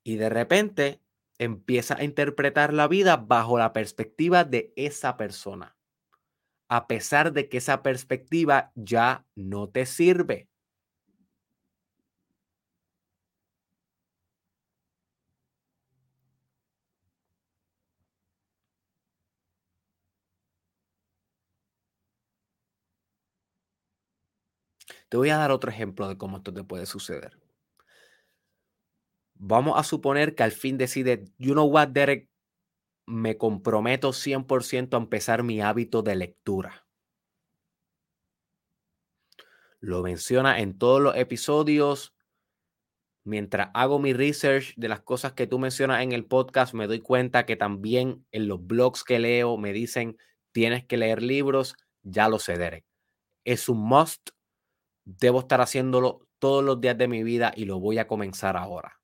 [0.06, 1.02] Y de repente
[1.38, 5.76] empieza a interpretar la vida bajo la perspectiva de esa persona,
[6.70, 10.53] a pesar de que esa perspectiva ya no te sirve.
[25.14, 27.40] Te voy a dar otro ejemplo de cómo esto te puede suceder.
[29.36, 32.32] Vamos a suponer que al fin decide, you know what, Derek,
[33.06, 36.88] me comprometo 100% a empezar mi hábito de lectura.
[39.82, 42.16] Lo menciona en todos los episodios.
[43.24, 47.02] Mientras hago mi research de las cosas que tú mencionas en el podcast, me doy
[47.02, 50.18] cuenta que también en los blogs que leo me dicen,
[50.52, 52.84] tienes que leer libros, ya lo sé, Derek.
[53.46, 54.32] Es un must.
[55.06, 59.00] Debo estar haciéndolo todos los días de mi vida y lo voy a comenzar ahora.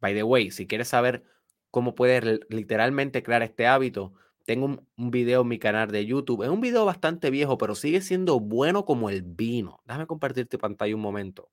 [0.00, 1.24] By the way, si quieres saber
[1.70, 4.14] cómo puedes literalmente crear este hábito,
[4.48, 6.42] tengo un, video en mi canal de YouTube.
[6.42, 9.82] Es un video bastante viejo, pero sigue siendo bueno como el vino.
[9.84, 11.50] Déjame compartirte pantalla un momento.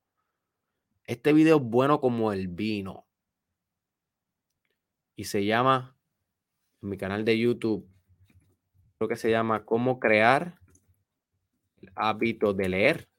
[1.03, 3.05] Este video es bueno como el vino.
[5.17, 5.97] Y se llama,
[6.81, 7.85] en mi canal de YouTube,
[8.97, 10.57] creo que se llama Cómo crear
[11.95, 13.09] hábito de leer.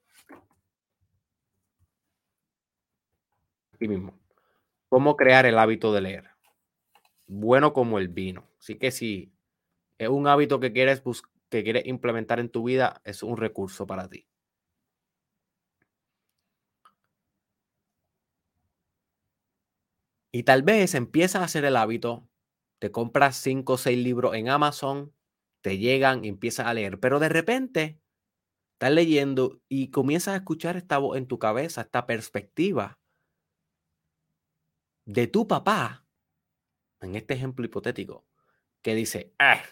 [3.73, 4.17] Aquí mismo.
[4.89, 6.29] Cómo crear el hábito de leer.
[7.27, 8.47] Bueno como el vino.
[8.59, 9.31] Así que si
[9.97, 11.03] es un hábito que quieres,
[11.49, 14.27] que quieres implementar en tu vida, es un recurso para ti.
[20.31, 22.27] Y tal vez empiezas a hacer el hábito,
[22.79, 25.13] te compras cinco o seis libros en Amazon,
[25.61, 27.99] te llegan y empiezas a leer, pero de repente
[28.77, 32.99] estás leyendo y comienzas a escuchar esta voz en tu cabeza, esta perspectiva
[35.03, 36.05] de tu papá,
[37.01, 38.27] en este ejemplo hipotético,
[38.83, 39.63] que dice, ah,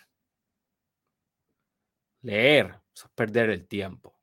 [2.23, 4.19] leer, eso es perder el tiempo.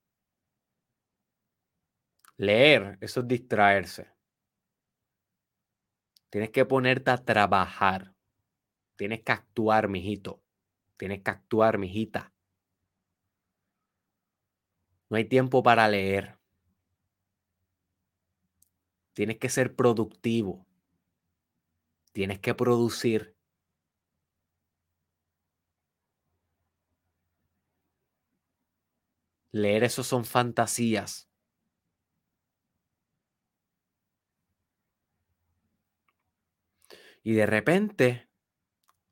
[2.36, 4.10] Leer, eso es distraerse.
[6.28, 8.16] Tienes que ponerte a trabajar.
[8.96, 10.42] Tienes que actuar, mijito.
[10.96, 12.32] Tienes que actuar, mijita.
[15.12, 16.38] No hay tiempo para leer.
[19.12, 20.64] Tienes que ser productivo.
[22.14, 23.36] Tienes que producir.
[29.50, 31.28] Leer eso son fantasías.
[37.22, 38.30] Y de repente,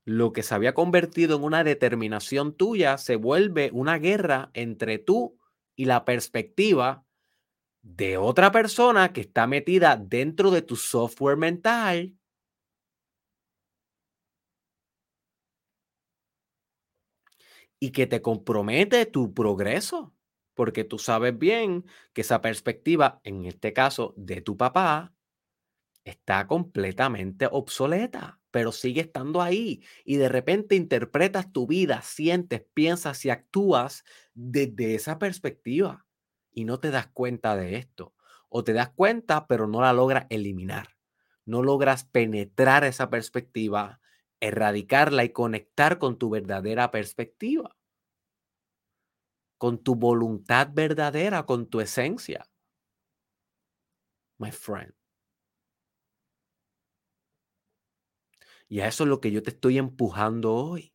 [0.07, 5.40] lo que se había convertido en una determinación tuya se vuelve una guerra entre tú
[5.81, 7.07] y la perspectiva
[7.81, 12.19] de otra persona que está metida dentro de tu software mental
[17.79, 20.15] y que te compromete tu progreso,
[20.53, 25.15] porque tú sabes bien que esa perspectiva, en este caso de tu papá,
[26.05, 33.25] está completamente obsoleta, pero sigue estando ahí y de repente interpretas tu vida, sientes, piensas
[33.25, 36.07] y actúas desde esa perspectiva
[36.53, 38.15] y no te das cuenta de esto.
[38.49, 40.97] O te das cuenta, pero no la logras eliminar.
[41.47, 44.01] No logras penetrar esa perspectiva
[44.41, 47.77] erradicarla y conectar con tu verdadera perspectiva,
[49.59, 52.47] con tu voluntad verdadera, con tu esencia.
[54.39, 55.00] My friend.
[58.71, 60.95] Y a eso es lo que yo te estoy empujando hoy.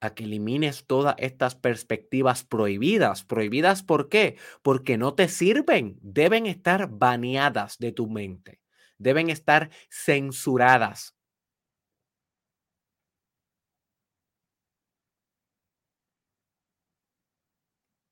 [0.00, 3.24] A que elimines todas estas perspectivas prohibidas.
[3.24, 4.36] ¿Prohibidas por qué?
[4.62, 5.98] Porque no te sirven.
[6.02, 8.60] Deben estar baneadas de tu mente.
[8.98, 11.16] Deben estar censuradas.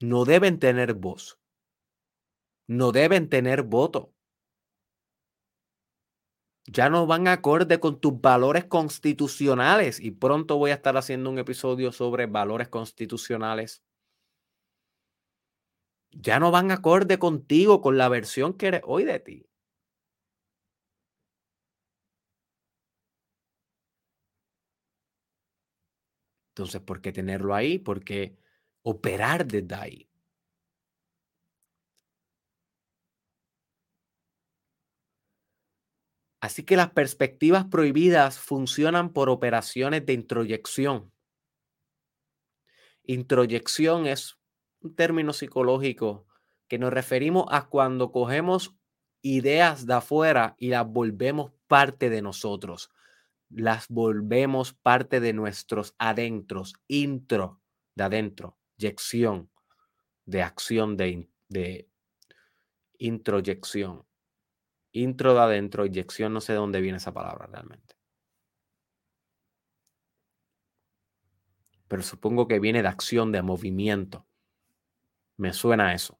[0.01, 1.39] no deben tener voz,
[2.69, 4.15] no deben tener voto.
[6.77, 11.39] Ya no van acorde con tus valores constitucionales y pronto voy a estar haciendo un
[11.39, 13.83] episodio sobre valores constitucionales.
[16.27, 19.47] Ya no van acorde contigo, con la versión que eres hoy de ti.
[26.55, 27.79] Entonces, ¿por qué tenerlo ahí?
[27.79, 28.37] ¿Por qué
[28.83, 30.10] operar desde ahí?
[36.41, 41.13] Así que las perspectivas prohibidas funcionan por operaciones de introyección.
[43.05, 44.39] Introyección es
[44.81, 46.27] un término psicológico
[46.69, 48.75] que nos referimos a cuando cogemos
[49.23, 52.91] ideas de afuera y las volvemos parte de nosotros.
[53.51, 57.61] Las volvemos parte de nuestros adentros, intro
[57.95, 59.51] de adentro, yección
[60.31, 61.89] de acción de, de
[62.99, 64.07] introyección.
[64.95, 67.95] Intro de adentro, inyección, no sé de dónde viene esa palabra realmente.
[71.89, 74.25] Pero supongo que viene de acción, de movimiento.
[75.39, 76.17] Me suena eso.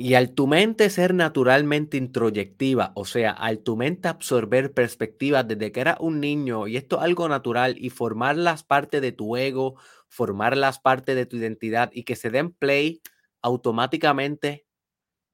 [0.00, 5.72] Y al tu mente ser naturalmente introyectiva, o sea, al tu mente absorber perspectivas desde
[5.72, 9.74] que era un niño, y esto es algo natural, y formarlas parte de tu ego,
[10.06, 13.00] formarlas parte de tu identidad, y que se den play
[13.42, 14.66] automáticamente,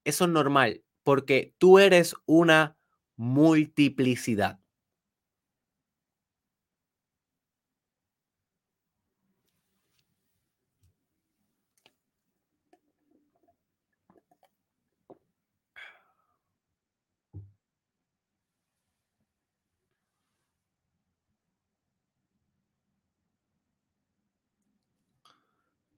[0.05, 2.79] eso es normal, porque tú eres una
[3.17, 4.61] multiplicidad.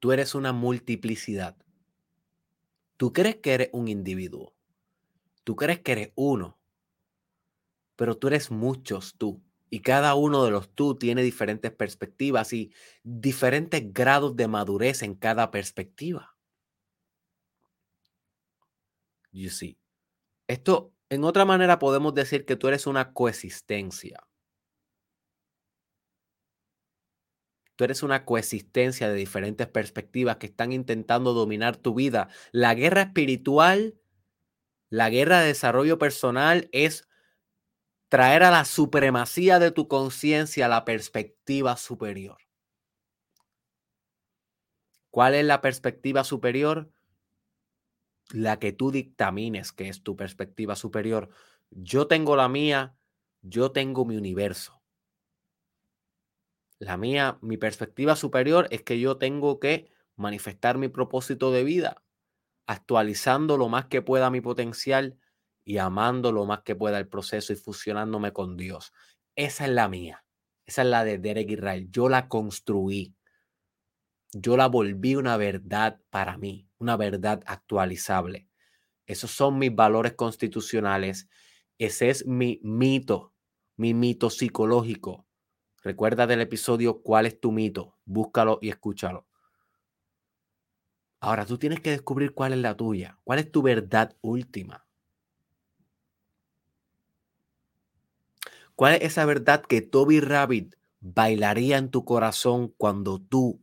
[0.01, 1.55] Tú eres una multiplicidad.
[2.97, 4.55] Tú crees que eres un individuo.
[5.45, 6.59] Tú crees que eres uno.
[7.97, 9.43] Pero tú eres muchos tú.
[9.69, 12.73] Y cada uno de los tú tiene diferentes perspectivas y
[13.03, 16.37] diferentes grados de madurez en cada perspectiva.
[19.33, 19.79] You see.
[20.47, 24.27] Esto, en otra manera, podemos decir que tú eres una coexistencia.
[27.77, 32.29] Tú eres una coexistencia de diferentes perspectivas que están intentando dominar tu vida.
[32.51, 33.95] La guerra espiritual,
[34.89, 37.07] la guerra de desarrollo personal es
[38.09, 42.39] traer a la supremacía de tu conciencia la perspectiva superior.
[45.11, 46.91] ¿Cuál es la perspectiva superior?
[48.33, 51.29] La que tú dictamines que es tu perspectiva superior.
[51.71, 52.97] Yo tengo la mía,
[53.43, 54.76] yo tengo mi universo.
[56.79, 62.03] La mía, mi perspectiva superior es que yo tengo que manifestar mi propósito de vida,
[62.67, 65.19] actualizando lo más que pueda mi potencial
[65.65, 68.93] y amando lo más que pueda el proceso y fusionándome con Dios.
[69.37, 70.25] Esa es la mía.
[70.67, 71.89] Esa es la de Derek Israel.
[71.91, 73.15] Yo la construí.
[74.33, 78.49] Yo la volví una verdad para mí, una verdad actualizable.
[79.07, 81.29] Esos son mis valores constitucionales.
[81.79, 83.33] Ese es mi mito,
[83.77, 85.26] mi mito psicológico.
[85.87, 87.95] Recuerda del episodio cuál es tu mito.
[88.07, 89.25] Búscalo y escúchalo.
[91.21, 94.85] Ahora tú tienes que descubrir cuál es la tuya, cuál es tu verdad última.
[98.75, 103.63] ¿Cuál es esa verdad que Toby Rabbit bailaría en tu corazón cuando tú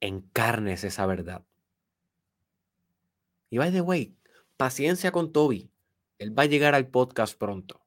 [0.00, 1.44] encarnes esa verdad?
[3.48, 4.16] Y by the way,
[4.56, 5.70] paciencia con Toby.
[6.18, 7.85] Él va a llegar al podcast pronto.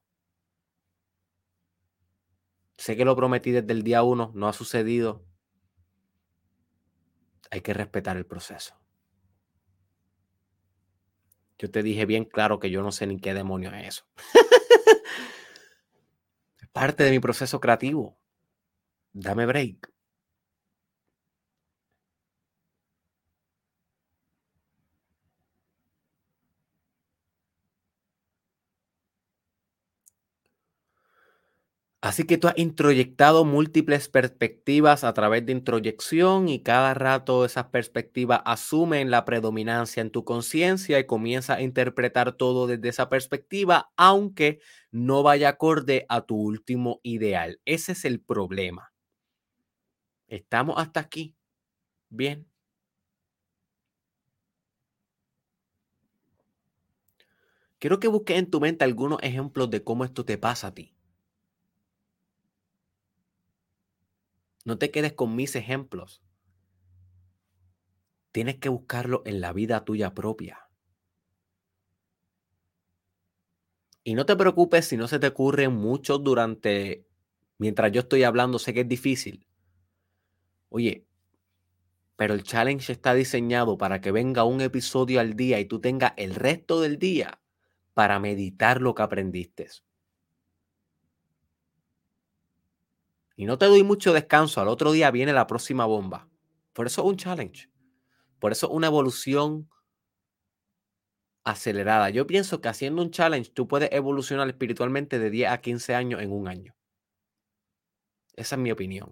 [2.80, 5.22] Sé que lo prometí desde el día uno, no ha sucedido.
[7.50, 8.74] Hay que respetar el proceso.
[11.58, 14.06] Yo te dije bien claro que yo no sé ni qué demonio es eso.
[16.58, 18.18] es parte de mi proceso creativo.
[19.12, 19.89] Dame break.
[32.02, 37.66] Así que tú has introyectado múltiples perspectivas a través de introyección y cada rato esas
[37.66, 43.90] perspectivas asumen la predominancia en tu conciencia y comienza a interpretar todo desde esa perspectiva,
[43.98, 47.60] aunque no vaya acorde a tu último ideal.
[47.66, 48.92] Ese es el problema.
[50.28, 51.36] ¿Estamos hasta aquí?
[52.10, 52.46] Bien.
[57.80, 60.94] Quiero que busques en tu mente algunos ejemplos de cómo esto te pasa a ti.
[64.70, 66.22] No te quedes con mis ejemplos.
[68.30, 70.68] Tienes que buscarlo en la vida tuya propia.
[74.04, 77.04] Y no te preocupes si no se te ocurren muchos durante,
[77.58, 79.44] mientras yo estoy hablando, sé que es difícil.
[80.68, 81.04] Oye,
[82.14, 86.12] pero el challenge está diseñado para que venga un episodio al día y tú tengas
[86.16, 87.42] el resto del día
[87.92, 89.66] para meditar lo que aprendiste.
[93.40, 96.28] Y no te doy mucho descanso, al otro día viene la próxima bomba.
[96.74, 97.70] Por eso es un challenge.
[98.38, 99.66] Por eso es una evolución
[101.42, 102.10] acelerada.
[102.10, 106.20] Yo pienso que haciendo un challenge tú puedes evolucionar espiritualmente de 10 a 15 años
[106.20, 106.76] en un año.
[108.36, 109.10] Esa es mi opinión.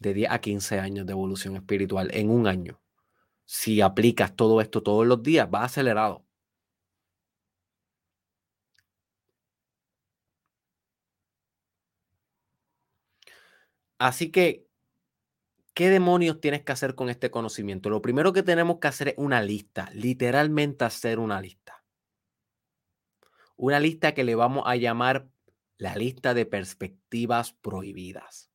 [0.00, 2.82] De 10 a 15 años de evolución espiritual en un año.
[3.44, 6.26] Si aplicas todo esto todos los días, va acelerado.
[13.98, 14.66] Así que,
[15.74, 17.90] ¿qué demonios tienes que hacer con este conocimiento?
[17.90, 21.84] Lo primero que tenemos que hacer es una lista, literalmente hacer una lista.
[23.56, 25.28] Una lista que le vamos a llamar
[25.78, 28.50] la lista de perspectivas prohibidas.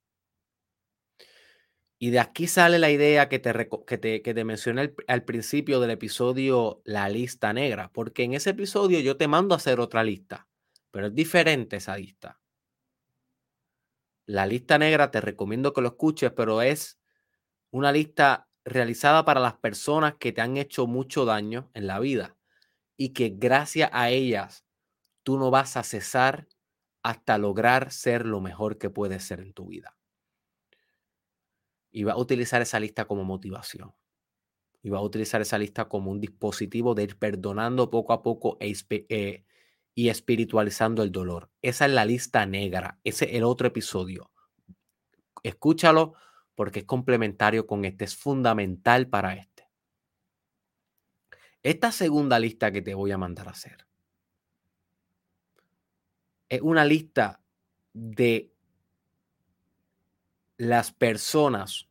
[2.01, 3.97] Y de aquí sale la idea que te, que
[4.33, 9.27] te, mencioné al, principio del episodio La lista negra, porque en ese episodio yo te
[9.27, 10.47] mando a hacer otra lista,
[10.91, 12.38] pero es diferente esa lista.
[14.29, 16.99] La lista negra te recomiendo que lo escuches, pero es
[17.71, 22.37] una lista realizada para las personas que te han hecho mucho daño en la vida
[22.95, 24.67] y que gracias a ellas
[25.23, 26.47] tú no vas a cesar
[27.01, 29.97] hasta lograr ser lo mejor que puedes ser en tu vida.
[31.89, 33.95] Y va a utilizar esa lista como motivación.
[34.83, 38.57] Y va a utilizar esa lista como un dispositivo de ir perdonando poco a poco
[38.59, 39.43] e eh,
[39.99, 41.51] y espiritualizando el dolor.
[41.61, 43.01] Esa es la lista negra.
[43.03, 44.31] Ese es el otro episodio.
[45.43, 46.13] Escúchalo
[46.55, 48.05] porque es complementario con este.
[48.05, 49.67] Es fundamental para este.
[51.63, 53.85] Esta segunda lista que te voy a mandar a hacer
[56.47, 57.43] es una lista
[57.91, 58.53] de
[60.55, 61.89] las personas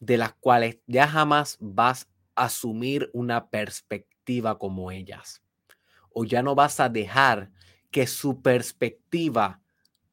[0.00, 4.09] de las cuales ya jamás vas a asumir una perspectiva
[4.58, 5.42] como ellas.
[6.12, 7.50] O ya no vas a dejar
[7.90, 9.62] que su perspectiva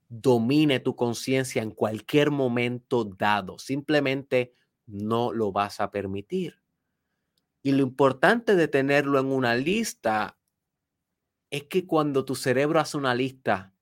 [0.10, 3.60] domine tu conciencia en cualquier momento dado.
[3.60, 4.54] Simplemente
[4.86, 6.62] no lo vas a permitir.
[7.62, 10.40] Y lo importante de tenerlo en una lista
[11.50, 13.74] es que cuando tu cerebro hace una lista,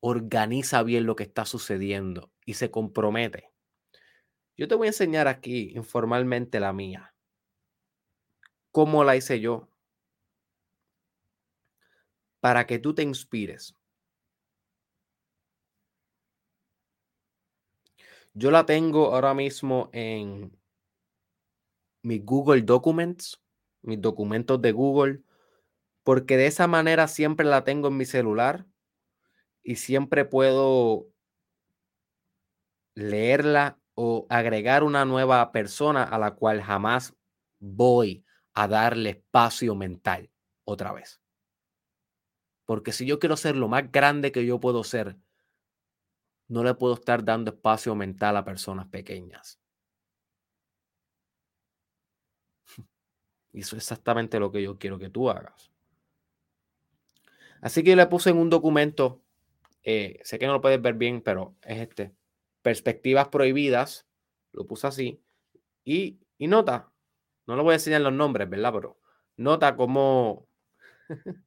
[0.00, 3.50] organiza bien lo que está sucediendo y se compromete.
[4.56, 7.15] Yo te voy a enseñar aquí informalmente la mía.
[8.76, 9.70] ¿Cómo la hice yo?
[12.40, 13.74] Para que tú te inspires.
[18.34, 20.54] Yo la tengo ahora mismo en
[22.02, 23.42] mi Google Documents,
[23.80, 25.22] mis documentos de Google
[26.02, 28.66] porque de esa manera siempre la tengo en mi celular
[29.62, 31.08] y siempre puedo
[32.94, 37.16] leerla o agregar una nueva persona a la cual jamás
[37.58, 38.25] voy
[38.56, 40.30] a darle espacio mental
[40.64, 41.20] otra vez.
[42.64, 45.18] Porque si yo quiero ser lo más grande que yo puedo ser,
[46.48, 49.60] no le puedo estar dando espacio mental a personas pequeñas.
[53.52, 55.70] Y eso es exactamente lo que yo quiero que tú hagas.
[57.60, 59.22] Así que yo le puse en un documento,
[59.82, 62.14] eh, sé que no lo puedes ver bien, pero es este,
[62.62, 64.06] perspectivas prohibidas,
[64.52, 65.22] lo puse así,
[65.84, 66.92] y, y nota,
[67.46, 68.72] no le voy a enseñar los nombres, ¿verdad?
[68.72, 69.00] Pero
[69.36, 70.48] nota cómo...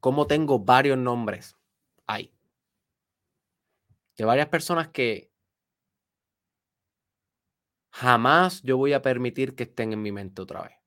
[0.00, 1.56] cómo tengo varios nombres
[2.06, 2.34] ahí.
[4.16, 5.30] De varias personas que
[7.90, 10.81] jamás yo voy a permitir que estén en mi mente otra vez.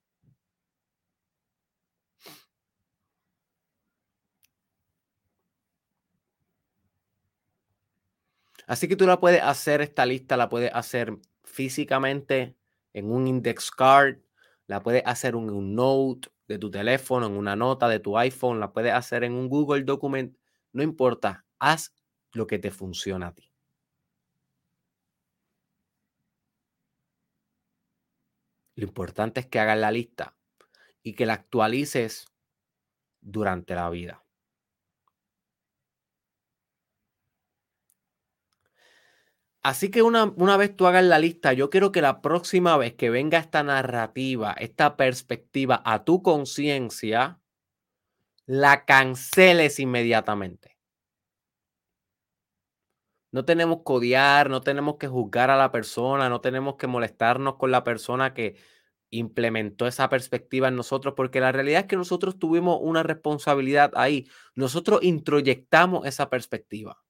[8.68, 12.56] Así que tú la puedes hacer, esta lista la puedes hacer físicamente
[12.94, 14.18] en un index card,
[14.68, 18.60] la puedes hacer en un note de tu teléfono, en una nota de tu iPhone,
[18.60, 20.36] la puedes hacer en un Google Document,
[20.74, 21.94] no importa, haz
[22.34, 23.52] lo que te funciona a ti.
[28.76, 30.36] Lo importante es que hagas la lista
[31.02, 32.28] y que la actualices
[33.22, 34.25] durante la vida.
[39.66, 42.94] Así que una, una, vez tú hagas la lista, yo quiero que la próxima vez
[42.94, 47.40] que venga esta narrativa, esta perspectiva a tu conciencia,
[48.46, 50.78] la canceles inmediatamente.
[53.32, 57.56] No tenemos que odiar, no tenemos que juzgar a la persona, no tenemos que molestarnos
[57.56, 58.58] con la persona que
[59.10, 64.28] implementó esa perspectiva en nosotros, porque la realidad es que nosotros tuvimos una responsabilidad ahí.
[64.54, 67.05] Nosotros introyectamos esa perspectiva.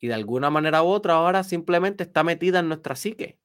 [0.00, 3.38] Y de alguna manera u otra ahora simplemente está metida en nuestra psique.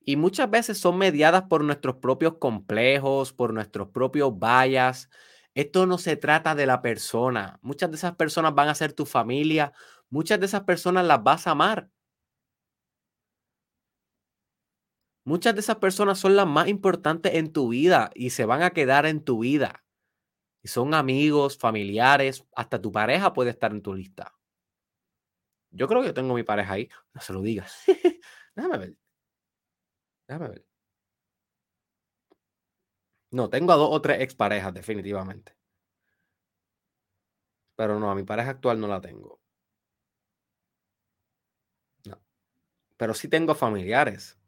[0.00, 5.10] Y muchas veces son mediadas por nuestros propios complejos, por nuestros propios vallas.
[5.54, 7.58] Esto no se trata de la persona.
[7.62, 9.72] Muchas de esas personas van a ser tu familia.
[10.10, 11.90] Muchas de esas personas las vas a amar.
[15.24, 18.70] Muchas de esas personas son las más importantes en tu vida y se van a
[18.70, 19.84] quedar en tu vida.
[20.62, 24.35] Y son amigos, familiares, hasta tu pareja puede estar en tu lista.
[25.76, 26.88] Yo creo que yo tengo mi pareja ahí.
[27.14, 27.84] No se lo digas.
[28.56, 28.96] Déjame ver.
[30.28, 30.64] Déjame ver.
[33.30, 35.52] No, tengo a dos o tres exparejas, definitivamente.
[37.76, 39.40] Pero no, a mi pareja actual no la tengo.
[42.06, 42.20] No.
[42.96, 44.38] Pero sí tengo familiares.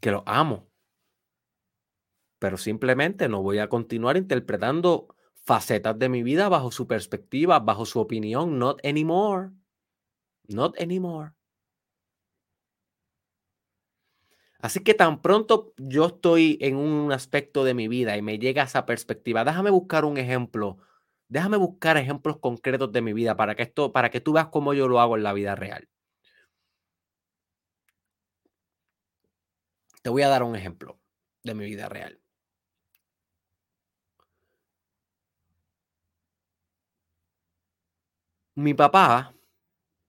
[0.00, 0.68] Que los amo.
[2.38, 5.13] Pero simplemente no voy a continuar interpretando
[5.44, 8.58] facetas de mi vida bajo su perspectiva, bajo su opinión.
[8.58, 9.50] Not anymore.
[10.48, 11.32] Not anymore.
[14.60, 18.62] Así que tan pronto yo estoy en un aspecto de mi vida y me llega
[18.62, 20.78] esa perspectiva, déjame buscar un ejemplo,
[21.28, 24.72] déjame buscar ejemplos concretos de mi vida para que esto, para que tú veas cómo
[24.72, 25.88] yo lo hago en la vida real.
[30.02, 30.98] Te voy a dar un ejemplo
[31.42, 32.23] de mi vida real.
[38.56, 39.34] Mi papá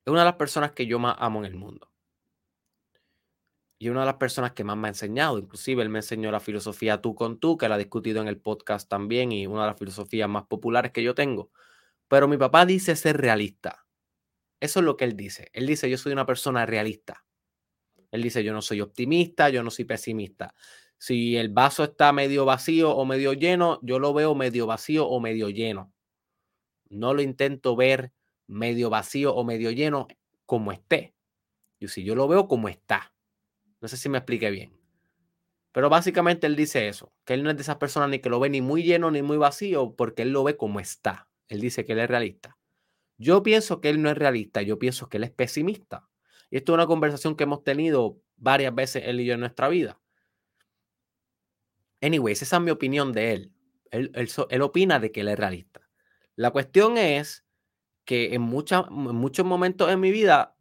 [0.06, 1.90] es una de las personas que yo más amo en el mundo
[3.80, 5.38] y una de las personas que más me ha enseñado.
[5.38, 8.40] Inclusive él me enseñó la filosofía tú con tú, que la he discutido en el
[8.40, 11.52] podcast también y una de las filosofías más populares que yo tengo.
[12.08, 13.86] Pero mi papá dice ser realista.
[14.60, 15.50] Eso es lo que él dice.
[15.54, 17.26] Él dice, yo soy una persona realista.
[18.12, 20.56] Él dice, yo no soy optimista, yo no soy pesimista.
[20.98, 25.20] Si el vaso está medio vacío o medio lleno, yo lo veo medio vacío o
[25.20, 25.94] medio lleno.
[26.90, 28.14] No lo intento ver
[28.48, 30.08] medio vacío o medio lleno
[30.46, 31.14] como esté.
[31.80, 33.14] Yo si yo lo veo como está.
[33.82, 34.76] No sé si me expliqué bien.
[35.72, 38.40] Pero básicamente él dice eso, que él no es de esas personas ni que lo
[38.40, 41.28] ve ni muy lleno ni muy vacío, porque él lo ve como está.
[41.50, 42.58] Él dice que él es realista.
[43.18, 46.08] Yo pienso que él no es realista, yo pienso que él es pesimista.
[46.50, 49.68] Y esto es una conversación que hemos tenido varias veces él y yo en nuestra
[49.68, 50.00] vida.
[52.02, 53.54] Anyways, esa es mi opinión de él.
[53.92, 54.12] Él,
[54.50, 55.90] él, opina de que él es realista.
[56.36, 57.45] La cuestión es
[58.06, 58.42] que en, en
[59.16, 60.56] muchos momentos en mi vida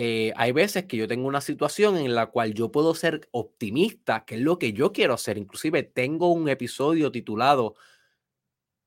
[0.00, 4.24] eh, hay veces que yo tengo una situación en la cual yo puedo ser optimista,
[4.24, 5.38] que es lo que yo quiero hacer.
[5.38, 7.74] Inclusive tengo un episodio titulado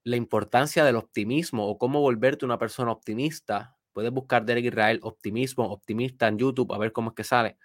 [0.05, 3.77] La importancia del optimismo o cómo volverte una persona optimista.
[3.91, 7.57] Puedes buscar Derek Israel optimismo, optimista en YouTube, a ver cómo es que sale.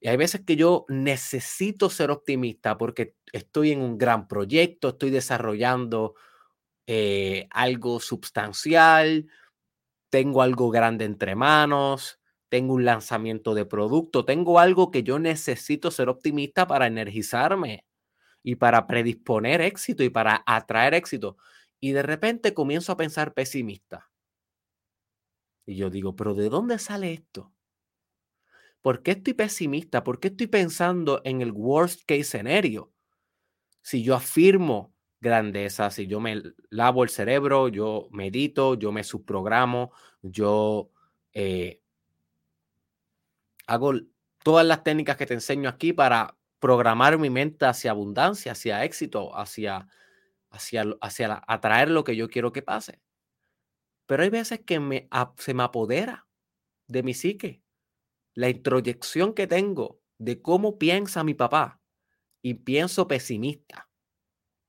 [0.00, 5.10] Y hay veces que yo necesito ser optimista porque estoy en un gran proyecto, estoy
[5.10, 6.14] desarrollando
[6.86, 9.28] eh, algo sustancial,
[10.10, 15.90] tengo algo grande entre manos, tengo un lanzamiento de producto, tengo algo que yo necesito
[15.90, 17.86] ser optimista para energizarme
[18.42, 21.36] y para predisponer éxito y para atraer éxito.
[21.80, 24.10] Y de repente comienzo a pensar pesimista.
[25.66, 27.52] Y yo digo, pero ¿de dónde sale esto?
[28.82, 30.02] ¿Por qué estoy pesimista?
[30.02, 32.92] ¿Por qué estoy pensando en el worst case scenario?
[33.82, 39.92] Si yo afirmo grandeza, si yo me lavo el cerebro, yo medito, yo me subprogramo,
[40.22, 40.90] yo
[41.32, 41.80] eh,
[43.66, 43.92] hago
[44.42, 49.36] todas las técnicas que te enseño aquí para programar mi mente hacia abundancia, hacia éxito,
[49.36, 49.86] hacia,
[50.50, 53.00] hacia, hacia atraer lo que yo quiero que pase.
[54.06, 56.26] Pero hay veces que me, se me apodera
[56.88, 57.62] de mi psique
[58.34, 61.80] la introyección que tengo de cómo piensa mi papá
[62.42, 63.89] y pienso pesimista.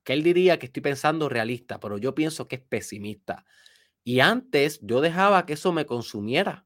[0.04, 3.46] Que él diría que estoy pensando realista, pero yo pienso que es pesimista.
[4.04, 6.66] Y antes yo dejaba que eso me consumiera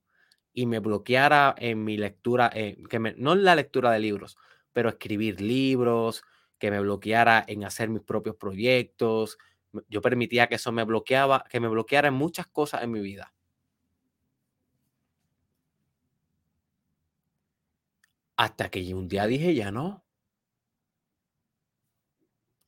[0.53, 4.37] y me bloqueara en mi lectura, eh, que no en la lectura de libros,
[4.73, 6.23] pero escribir libros,
[6.59, 9.37] que me bloqueara en hacer mis propios proyectos.
[9.89, 13.33] Yo permitía que eso me bloqueaba, que me bloqueara en muchas cosas en mi vida.
[18.37, 20.04] Hasta que un día dije, ya no.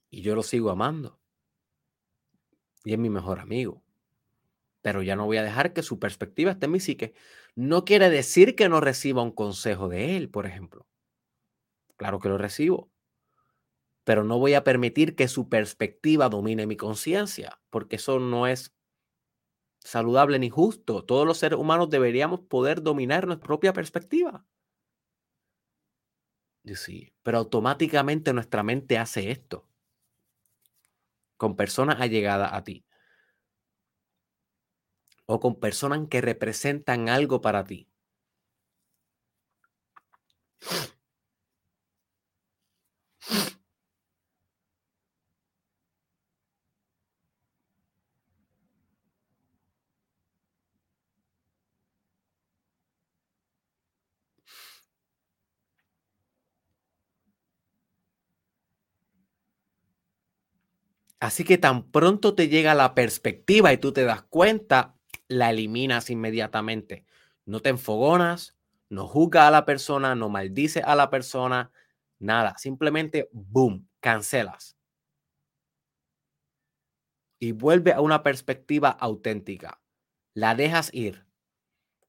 [0.09, 1.19] Y yo lo sigo amando.
[2.83, 3.83] Y es mi mejor amigo
[4.87, 7.13] pero ya no voy a dejar que su perspectiva esté en mi psique.
[7.55, 10.87] No quiere decir que no reciba un consejo de él, por ejemplo.
[11.97, 12.89] Claro que lo recibo,
[14.05, 18.73] pero no voy a permitir que su perspectiva domine mi conciencia, porque eso no es
[19.79, 21.03] saludable ni justo.
[21.03, 24.45] Todos los seres humanos deberíamos poder dominar nuestra propia perspectiva.
[26.75, 29.66] Sí, pero automáticamente nuestra mente hace esto
[31.37, 32.83] con personas allegadas a ti
[35.27, 37.87] o con personas que representan algo para ti.
[61.19, 64.95] Así que tan pronto te llega la perspectiva y tú te das cuenta,
[65.27, 67.05] la eliminas inmediatamente.
[67.45, 68.55] No te enfogonas,
[68.89, 71.71] no juzgas a la persona, no maldices a la persona,
[72.19, 72.55] nada.
[72.57, 74.75] Simplemente, boom, cancelas.
[77.39, 79.79] Y vuelve a una perspectiva auténtica.
[80.33, 81.25] La dejas ir.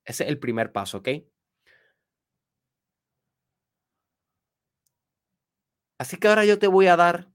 [0.04, 1.08] Ese es el primer paso, ¿ok?
[5.98, 7.28] Así que ahora yo te voy a dar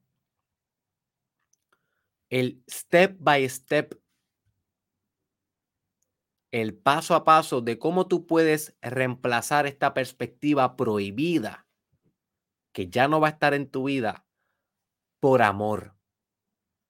[2.34, 3.94] el step by step,
[6.52, 11.68] el paso a paso de cómo tú puedes reemplazar esta perspectiva prohibida
[12.74, 14.26] que ya no va a estar en tu vida
[15.20, 15.96] por amor.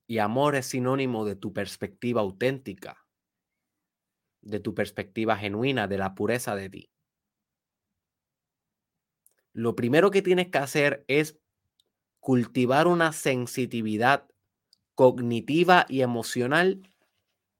[0.08, 3.06] Y amor es sinónimo de tu perspectiva auténtica,
[4.42, 6.90] de tu perspectiva genuina, de la pureza de ti.
[9.52, 11.38] Lo primero que tienes que hacer es
[12.22, 14.33] cultivar una sensitividad
[14.96, 16.82] cognitiva y emocional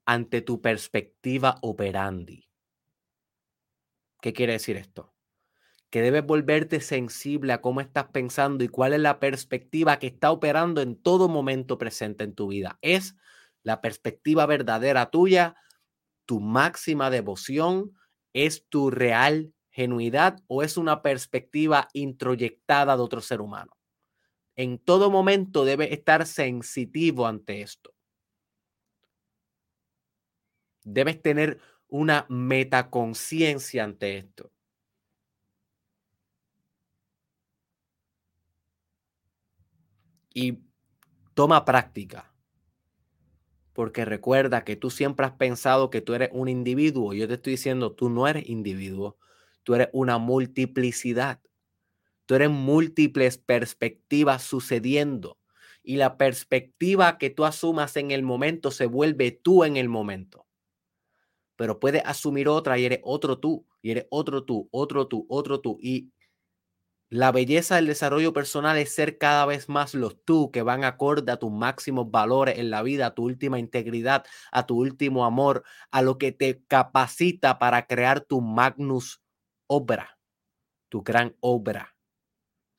[0.06, 2.50] ante tu perspectiva operandi.
[4.22, 5.14] ¿Qué quiere decir esto?
[5.90, 10.32] Que debes volverte sensible a cómo estás pensando y cuál es la perspectiva que está
[10.32, 12.80] operando en todo momento presente en tu vida.
[12.82, 13.16] ¿Es
[13.64, 15.56] la perspectiva verdadera tuya,
[16.26, 17.94] tu máxima devoción?
[18.34, 23.74] ¿Es tu real genuidad o es una perspectiva introyectada de otro ser humano?
[24.56, 27.94] En todo momento debe estar sensitivo ante esto.
[30.84, 34.52] Debes tener una metaconciencia ante esto.
[40.34, 40.60] Y
[41.36, 42.34] toma práctica.
[43.74, 47.14] Porque recuerda que tú siempre has pensado que tú eres un individuo.
[47.14, 49.18] Yo te estoy diciendo, tú no eres individuo.
[49.64, 51.40] Tú eres una multiplicidad.
[52.26, 55.38] Tú eres múltiples perspectivas sucediendo
[55.84, 60.48] y la perspectiva que tú asumas en el momento se vuelve tú en el momento.
[61.58, 65.60] Pero puedes asumir otra y eres otro tú, y eres otro tú, otro tú, otro
[65.60, 65.78] tú.
[65.82, 66.12] Y
[67.10, 71.32] la belleza del desarrollo personal es ser cada vez más los tú que van acorde
[71.32, 75.64] a tus máximos valores en la vida, a tu última integridad, a tu último amor,
[75.92, 79.22] a lo que te capacita para crear tu magnus
[79.68, 80.18] obra,
[80.90, 81.93] tu gran obra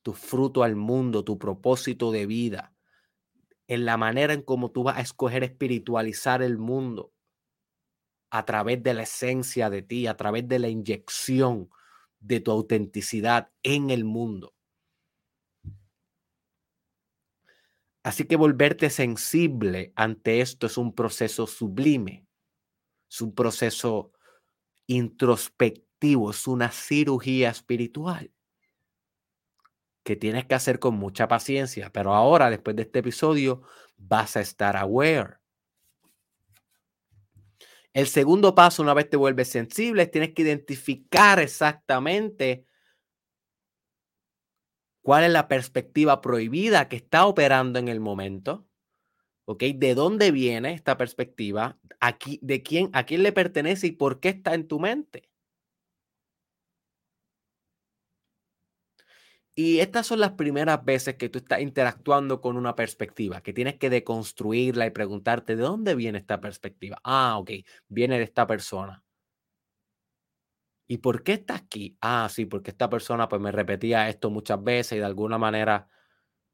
[0.04, 2.74] tu fruto al mundo, tu propósito de vida,
[3.66, 7.14] en la manera en cómo tú vas a escoger espiritualizar el mundo
[8.30, 11.70] a través de la esencia de ti, a través de la inyección
[12.20, 14.54] de tu autenticidad en el mundo.
[18.02, 22.26] Así que volverte sensible ante esto es un proceso sublime,
[23.10, 24.12] es un proceso
[24.86, 28.34] introspectivo, es una cirugía espiritual
[30.04, 33.62] que tienes que hacer con mucha paciencia, pero ahora, después de este episodio,
[33.96, 35.38] vas a estar aware.
[37.94, 42.66] El segundo paso, una vez te vuelves sensible, tienes que identificar exactamente
[45.00, 48.66] cuál es la perspectiva prohibida que está operando en el momento.
[49.46, 49.62] ¿Ok?
[49.74, 51.78] ¿De dónde viene esta perspectiva?
[52.00, 55.28] Aquí, ¿De quién, a quién le pertenece y por qué está en tu mente?
[59.56, 63.76] Y estas son las primeras veces que tú estás interactuando con una perspectiva, que tienes
[63.78, 66.98] que deconstruirla y preguntarte, ¿de dónde viene esta perspectiva?
[67.04, 67.50] Ah, ok,
[67.88, 69.04] viene de esta persona.
[70.86, 71.96] ¿Y por qué está aquí?
[72.00, 75.88] Ah, sí, porque esta persona pues me repetía esto muchas veces y de alguna manera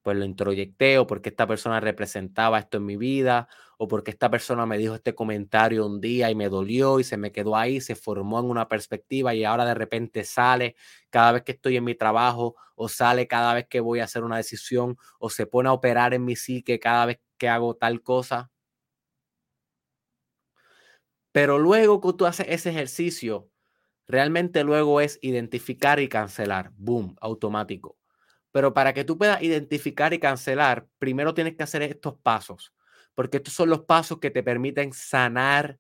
[0.03, 3.49] pues lo introyecté o porque esta persona representaba esto en mi vida
[3.79, 7.17] o porque esta persona me dijo este comentario un día y me dolió y se
[7.17, 10.77] me quedó ahí, se formó en una perspectiva y ahora de repente sale
[11.11, 14.25] cada vez que estoy en mi trabajo o sale cada vez que voy a hacer
[14.25, 18.03] una decisión o se pone a operar en mi psique cada vez que hago tal
[18.03, 18.51] cosa.
[21.33, 23.51] Pero luego que tú haces ese ejercicio,
[24.09, 28.00] realmente luego es identificar y cancelar, boom, automático
[28.53, 32.73] pero para que tú puedas identificar y cancelar, primero tienes que hacer estos pasos,
[33.15, 35.79] porque estos son los pasos que te permiten sanar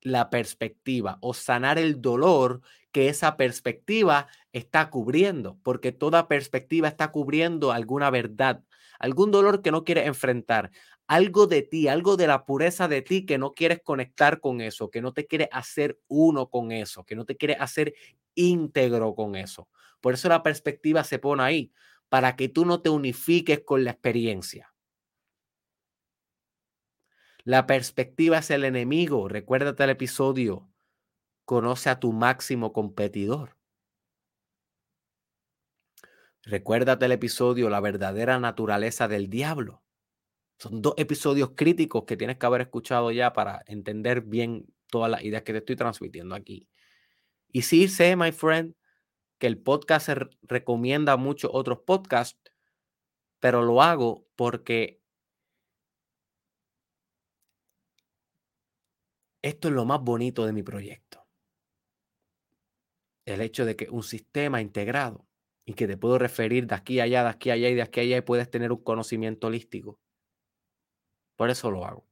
[0.00, 2.60] la perspectiva o sanar el dolor
[2.92, 8.62] que esa perspectiva está cubriendo, porque toda perspectiva está cubriendo alguna verdad,
[8.98, 10.70] algún dolor que no quieres enfrentar,
[11.06, 14.90] algo de ti, algo de la pureza de ti que no quieres conectar con eso,
[14.90, 17.94] que no te quiere hacer uno con eso, que no te quiere hacer
[18.34, 19.68] íntegro con eso.
[20.06, 21.72] Por eso la perspectiva se pone ahí,
[22.08, 24.72] para que tú no te unifiques con la experiencia.
[27.42, 29.26] La perspectiva es el enemigo.
[29.26, 30.70] Recuérdate el episodio.
[31.44, 33.56] Conoce a tu máximo competidor.
[36.44, 39.82] Recuérdate el episodio La verdadera naturaleza del diablo.
[40.60, 45.24] Son dos episodios críticos que tienes que haber escuchado ya para entender bien todas las
[45.24, 46.68] ideas que te estoy transmitiendo aquí.
[47.50, 48.76] Y sí sé, my friend,
[49.38, 52.40] que el podcast se recomienda muchos otros podcasts,
[53.40, 55.02] pero lo hago porque
[59.42, 61.26] esto es lo más bonito de mi proyecto.
[63.24, 65.26] El hecho de que un sistema integrado
[65.64, 67.82] y que te puedo referir de aquí a allá, de aquí a allá y de
[67.82, 69.98] aquí a allá y puedes tener un conocimiento holístico
[71.36, 72.06] por eso lo hago.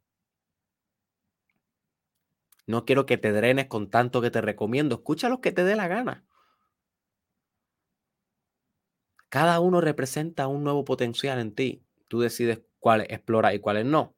[2.66, 4.97] No quiero que te drenes con tanto que te recomiendo.
[4.97, 6.25] Escucha lo que te dé la gana.
[9.35, 11.82] Cada uno representa un nuevo potencial en ti.
[12.07, 14.14] Tú decides cuáles explorar y cuáles no.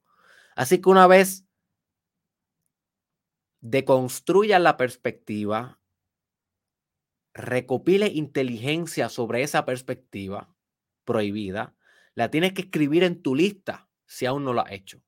[0.55, 1.47] Así que una vez
[3.62, 5.81] deconstruyas la perspectiva,
[7.33, 10.55] recopile inteligencia sobre esa perspectiva
[11.07, 11.75] prohibida,
[12.14, 15.01] la tienes que escribir en tu lista si aún no lo has hecho.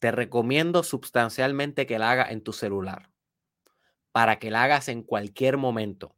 [0.00, 3.12] Te recomiendo sustancialmente que la hagas en tu celular,
[4.10, 6.16] para que la hagas en cualquier momento,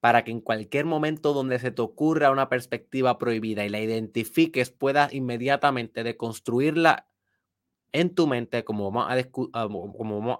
[0.00, 4.70] para que en cualquier momento donde se te ocurra una perspectiva prohibida y la identifiques,
[4.70, 7.08] puedas inmediatamente deconstruirla
[7.92, 9.06] en tu mente, como vamos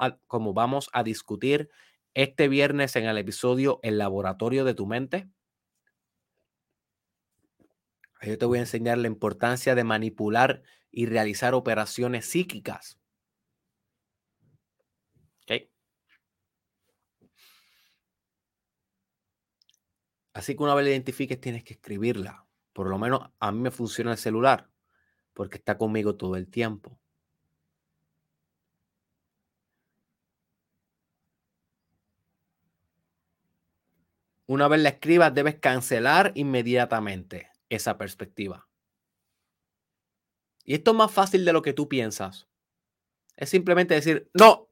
[0.00, 1.70] a, como vamos a discutir
[2.14, 5.28] este viernes en el episodio El laboratorio de tu mente
[8.22, 12.98] yo te voy a enseñar la importancia de manipular y realizar operaciones psíquicas.
[20.36, 22.44] Así que una vez la identifiques, tienes que escribirla.
[22.74, 24.68] Por lo menos a mí me funciona el celular,
[25.32, 27.00] porque está conmigo todo el tiempo.
[34.44, 38.68] Una vez la escribas, debes cancelar inmediatamente esa perspectiva.
[40.64, 42.46] Y esto es más fácil de lo que tú piensas.
[43.36, 44.68] Es simplemente decir, no.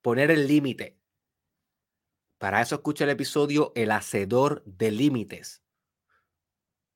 [0.00, 0.99] Poner el límite.
[2.40, 5.62] Para eso escucha el episodio El Hacedor de Límites.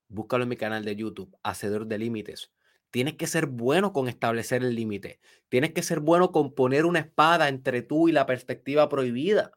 [0.09, 2.51] Búscalo en mi canal de YouTube, Hacedor de Límites.
[2.91, 5.21] Tienes que ser bueno con establecer el límite.
[5.51, 9.53] Tienes que ser bueno con poner una espada entre tú y la perspectiva prohibida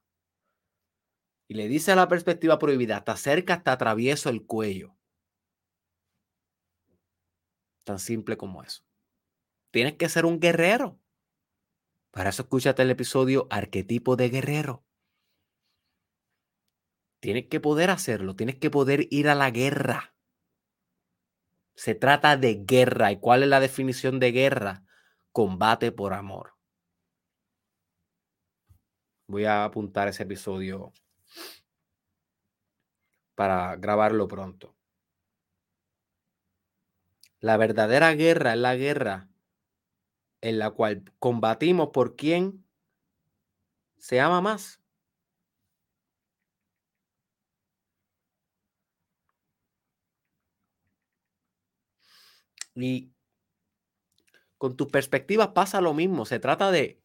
[1.48, 4.98] y le dice a la perspectiva prohibida, te acerca hasta atravieso el cuello.
[7.86, 8.84] Tan simple como eso.
[9.72, 11.00] Tienes que ser un guerrero.
[12.12, 14.87] Para eso escúchate el episodio Arquetipo de Guerrero.
[17.20, 20.14] Tienes que poder hacerlo, tienes que poder ir a la guerra.
[21.76, 23.12] Se trata de guerra.
[23.12, 24.84] ¿Y cuál es la definición de guerra?
[25.32, 26.56] Combate por amor.
[29.28, 30.94] Voy a apuntar ese episodio
[33.36, 34.76] para grabarlo pronto.
[37.40, 39.30] La verdadera guerra es la guerra
[40.42, 42.66] en la cual combatimos por quien
[44.00, 44.82] se ama más.
[52.78, 53.12] Y
[54.58, 56.26] con tus perspectivas pasa lo mismo.
[56.26, 57.02] Se trata de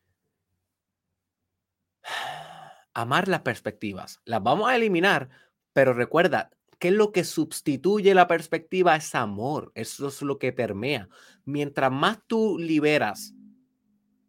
[2.95, 4.21] amar las perspectivas.
[4.25, 5.31] Las vamos a eliminar
[5.73, 8.97] pero recuerda, ¿qué es lo que sustituye la perspectiva?
[8.97, 11.09] Es amor, eso es lo que permea.
[11.45, 13.35] Mientras más tú liberas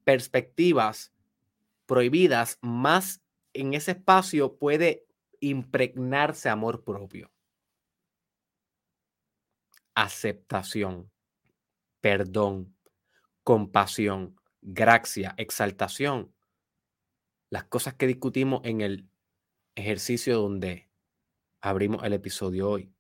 [0.04, 1.14] perspectivas
[1.86, 3.22] prohibidas, más
[3.54, 5.06] en ese espacio puede
[5.40, 7.32] impregnarse amor propio.
[9.96, 11.12] Aceptación,
[12.04, 12.76] perdón,
[13.44, 16.36] compasión, gracia, exaltación.
[17.50, 19.10] Las cosas que discutimos en el
[19.76, 20.90] ejercicio donde
[21.62, 22.94] abrimos el episodio hoy.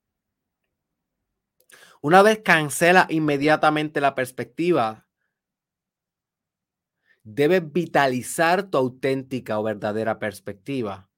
[1.99, 5.09] Una vez cancela inmediatamente la perspectiva,
[7.23, 11.09] debes vitalizar tu auténtica o verdadera perspectiva.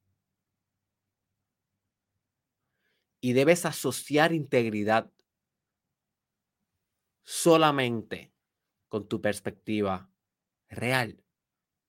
[3.22, 5.12] Y debes asociar integridad
[7.26, 8.32] solamente
[8.88, 10.10] con tu perspectiva
[10.70, 11.22] real.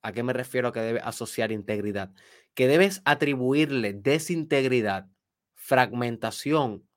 [0.03, 2.15] ¿A qué me refiero que debes asociar integridad?
[2.55, 5.09] Que debes atribuirle desintegridad
[5.55, 6.89] fragmentación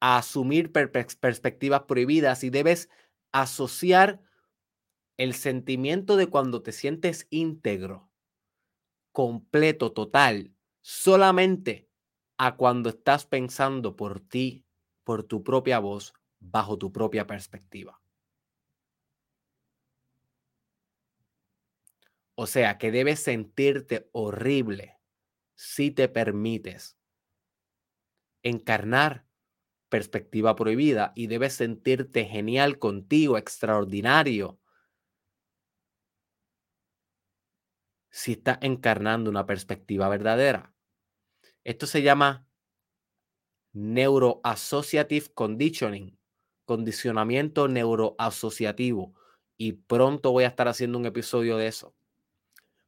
[0.00, 2.88] a asumir perspectivas prohibidas y debes
[3.32, 4.20] asociar
[5.16, 8.10] el sentimiento de cuando te sientes íntegro,
[9.12, 11.88] completo, total, solamente
[12.38, 14.64] a cuando estás pensando por ti,
[15.08, 17.98] por tu propia voz, bajo tu propia perspectiva.
[22.34, 24.98] O sea, que debes sentirte horrible
[25.54, 26.98] si te permites
[28.42, 29.24] encarnar
[29.88, 34.60] perspectiva prohibida y debes sentirte genial contigo, extraordinario,
[38.10, 40.74] si estás encarnando una perspectiva verdadera.
[41.64, 42.47] Esto se llama
[43.72, 46.18] neuroassociative conditioning,
[46.64, 49.14] condicionamiento neuroasociativo.
[49.56, 51.94] Y pronto voy a estar haciendo un episodio de eso.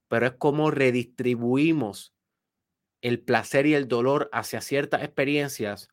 [0.09, 2.15] Pero es como redistribuimos
[3.03, 5.89] el placer y el dolor hacia ciertas experiencias,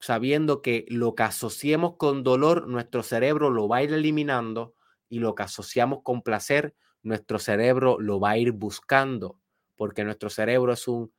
[0.00, 4.74] sabiendo que lo que asociemos con dolor, nuestro cerebro lo va a ir eliminando
[5.08, 9.38] y lo que asociamos con placer, nuestro cerebro lo va a ir buscando,
[9.76, 11.12] porque nuestro cerebro es un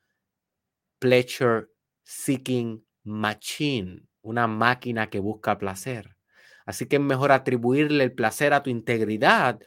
[1.00, 1.68] pleasure
[2.04, 6.18] seeking machine, una máquina que busca placer.
[6.66, 9.60] Así que es mejor atribuirle el placer a tu integridad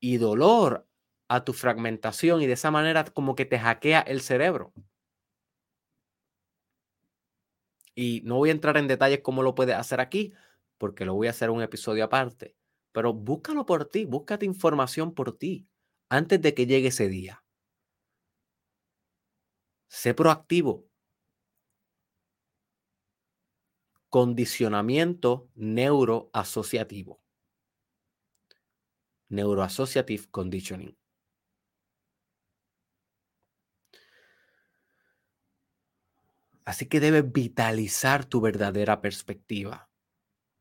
[0.00, 0.86] y dolor
[1.28, 4.72] a tu fragmentación y de esa manera como que te hackea el cerebro.
[7.94, 10.32] Y no voy a entrar en detalles cómo lo puedes hacer aquí,
[10.78, 12.54] porque lo voy a hacer un episodio aparte.
[12.92, 15.66] Pero búscalo por ti, búscate información por ti
[16.08, 17.42] antes de que llegue ese día.
[19.88, 20.88] Sé proactivo.
[24.08, 27.20] Condicionamiento neuroasociativo.
[29.28, 30.96] Neuroassociative conditioning.
[36.64, 39.88] Así que debes vitalizar tu verdadera perspectiva.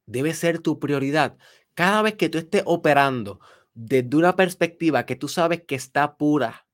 [0.05, 1.37] Debe ser tu prioridad.
[1.73, 3.39] Cada vez que tú estés operando
[3.73, 6.64] desde una perspectiva que tú sabes que está pura,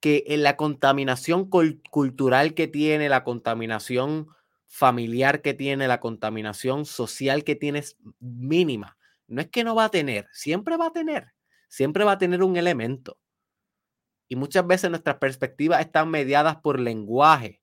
[0.00, 4.28] que en la contaminación cultural que tiene, la contaminación
[4.66, 8.96] familiar que tiene, la contaminación social que tiene es mínima.
[9.26, 11.32] No es que no va a tener, siempre va a tener,
[11.68, 13.18] siempre va a tener un elemento.
[14.28, 17.62] Y muchas veces nuestras perspectivas están mediadas por lenguaje,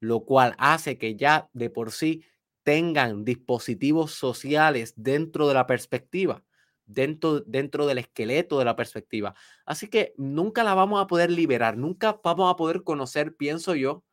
[0.00, 2.24] lo cual hace que ya de por sí
[2.62, 6.44] tengan dispositivos sociales dentro de la perspectiva,
[6.94, 9.34] dentro, dentro del esqueleto de la perspectiva.
[9.64, 14.04] Así que nunca la vamos a poder liberar, nunca vamos a poder conocer, pienso yo,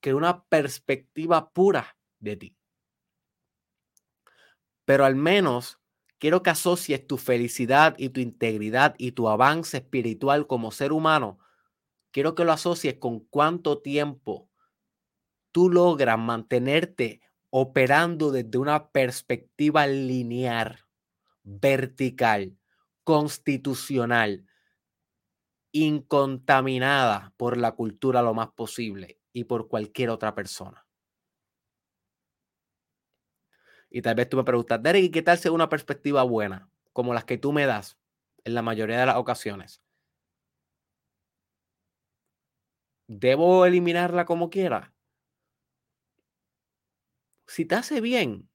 [0.00, 2.56] que una perspectiva pura de ti.
[4.84, 5.78] Pero al menos
[6.18, 11.38] quiero que asocies tu felicidad y tu integridad y tu avance espiritual como ser humano.
[12.10, 14.50] Quiero que lo asocies con cuánto tiempo
[15.52, 17.20] tú logras mantenerte
[17.50, 20.80] operando desde una perspectiva lineal,
[21.42, 22.56] vertical,
[23.04, 24.46] constitucional,
[25.72, 30.86] incontaminada por la cultura lo más posible y por cualquier otra persona.
[33.90, 37.14] Y tal vez tú me preguntas, Derek, ¿y qué tal sea una perspectiva buena, como
[37.14, 37.98] las que tú me das
[38.44, 39.82] en la mayoría de las ocasiones?
[43.06, 44.92] ¿Debo eliminarla como quiera?
[47.52, 48.48] si te hace bien,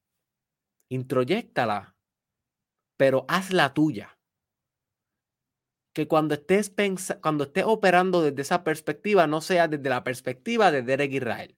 [0.89, 1.95] introyéctala,
[2.97, 4.17] pero hazla tuya.
[5.93, 6.71] Que cuando estés,
[7.21, 11.57] cuando estés operando desde esa perspectiva, no sea desde la perspectiva de Derek Israel,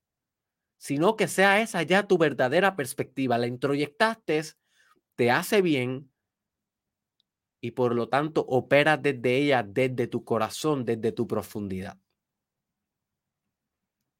[0.78, 3.38] sino que sea esa ya tu verdadera perspectiva.
[3.38, 4.44] La introyectaste,
[5.16, 6.12] te hace bien
[7.62, 11.98] y por lo tanto operas desde ella, desde tu corazón, desde tu profundidad.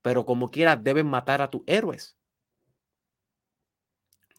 [0.02, 2.20] Pero como quieras, debes matar a tus héroes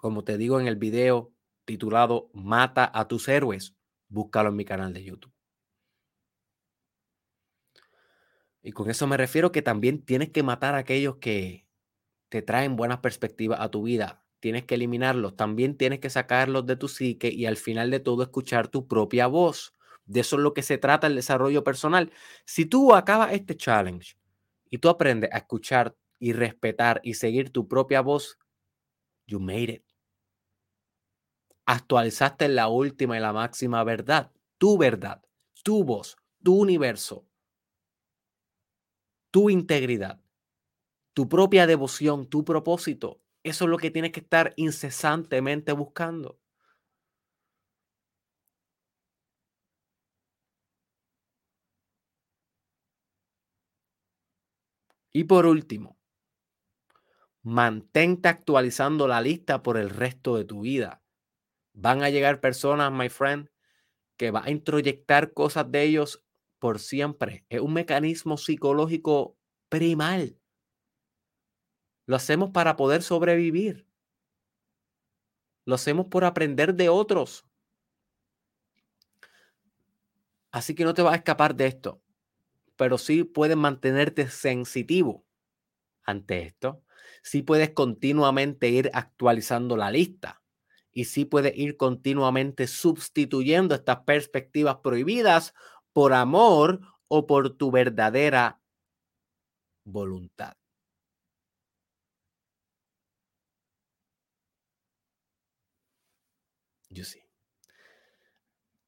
[0.01, 1.32] como te digo en el video
[1.70, 3.76] titulado Mata a tus héroes,
[4.09, 5.32] búscalo en mi canal de YouTube.
[8.60, 11.68] Y con eso me refiero que también tienes que matar a aquellos que
[12.28, 14.24] te traen buenas perspectivas a tu vida.
[14.40, 15.36] Tienes que eliminarlos.
[15.36, 19.28] También tienes que sacarlos de tu psique y al final de todo escuchar tu propia
[19.28, 19.72] voz.
[20.06, 22.10] De eso es lo que se trata el desarrollo personal.
[22.44, 24.16] Si tú acabas este challenge
[24.68, 28.38] y tú aprendes a escuchar y respetar y seguir tu propia voz,
[29.26, 29.90] you made it
[31.72, 35.22] actualizaste la última y la máxima verdad, tu verdad,
[35.64, 37.26] tu voz, tu universo,
[39.30, 40.20] tu integridad,
[41.14, 43.22] tu propia devoción, tu propósito.
[43.44, 46.38] Eso es lo que tienes que estar incesantemente buscando.
[55.12, 55.97] Y por último,
[57.42, 60.99] Mantente actualizando la lista por el resto de tu vida.
[61.81, 63.48] Van a llegar personas, my friend,
[64.19, 66.23] que va a introyectar cosas de ellos
[66.59, 67.47] por siempre.
[67.48, 69.39] Es un mecanismo psicológico
[69.70, 70.39] primal.
[72.05, 73.86] Lo hacemos para poder sobrevivir.
[75.65, 77.47] Lo hacemos por aprender de otros.
[80.52, 82.02] Así que no te vas a escapar de esto,
[82.77, 85.24] pero sí puedes mantenerte sensitivo
[86.02, 86.85] ante esto.
[87.23, 90.40] Sí puedes continuamente ir actualizando la lista
[90.93, 95.55] y sí puedes ir continuamente sustituyendo estas perspectivas prohibidas
[95.93, 98.61] por amor o por tu verdadera
[99.85, 100.55] voluntad.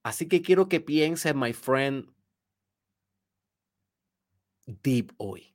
[0.03, 2.09] Así que quiero que pienses, my friend,
[4.66, 5.52] deep hoy.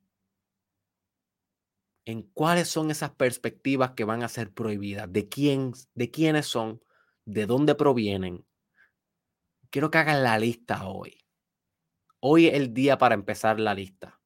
[2.07, 6.81] En cuáles son esas perspectivas que van a ser prohibidas, de quién, de quiénes son,
[7.25, 8.45] de dónde provienen.
[9.69, 11.25] Quiero que hagas la lista hoy.
[12.21, 14.21] Hoy es el día para empezar la lista.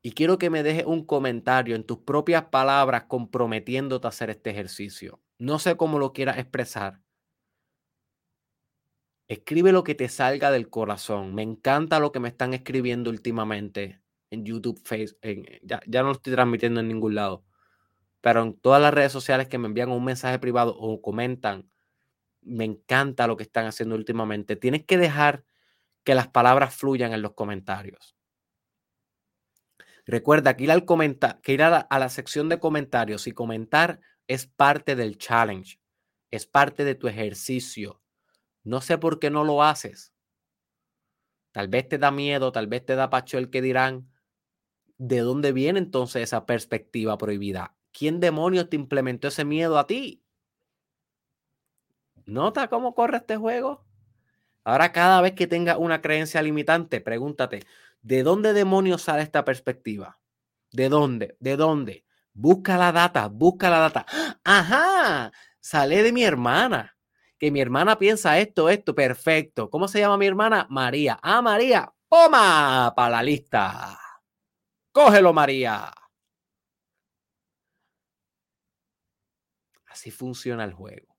[0.00, 4.48] Y quiero que me dejes un comentario en tus propias palabras comprometiéndote a hacer este
[4.48, 5.20] ejercicio.
[5.36, 7.02] No sé cómo lo quieras expresar.
[9.32, 11.34] Escribe lo que te salga del corazón.
[11.34, 15.18] Me encanta lo que me están escribiendo últimamente en YouTube, Facebook.
[15.62, 17.42] ya, ya no lo estoy transmitiendo en ningún lado.
[18.20, 21.70] Pero en todas las redes sociales que me envían un mensaje privado o comentan,
[22.42, 24.54] me encanta lo que están haciendo últimamente.
[24.54, 25.46] Tienes que dejar
[26.04, 28.14] que las palabras fluyan en los comentarios.
[30.04, 30.84] Recuerda que ir, al
[31.42, 35.80] que ir a la sección de comentarios y comentar es parte del challenge,
[36.30, 38.01] es parte de tu ejercicio.
[38.64, 40.12] No sé por qué no lo haces.
[41.52, 44.10] Tal vez te da miedo, tal vez te da pacho el que dirán,
[44.98, 47.76] ¿de dónde viene entonces esa perspectiva prohibida?
[47.92, 50.24] ¿Quién demonios te implementó ese miedo a ti?
[52.24, 53.84] ¿Nota cómo corre este juego?
[54.64, 57.66] Ahora cada vez que tengas una creencia limitante, pregúntate,
[58.00, 60.20] ¿de dónde demonios sale esta perspectiva?
[60.70, 61.36] ¿De dónde?
[61.40, 62.04] ¿De dónde?
[62.32, 64.06] Busca la data, busca la data.
[64.44, 66.91] Ajá, sale de mi hermana.
[67.42, 69.68] Que mi hermana piensa esto, esto, perfecto.
[69.68, 70.68] ¿Cómo se llama mi hermana?
[70.70, 71.18] María.
[71.20, 73.98] Ah, María, toma para la lista.
[74.92, 75.92] Cógelo, María.
[79.86, 81.16] Así funciona el juego.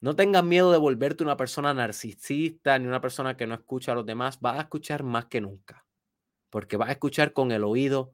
[0.00, 3.94] No tengas miedo de volverte una persona narcisista ni una persona que no escucha a
[3.94, 4.38] los demás.
[4.38, 5.86] Vas a escuchar más que nunca.
[6.50, 8.12] Porque vas a escuchar con el oído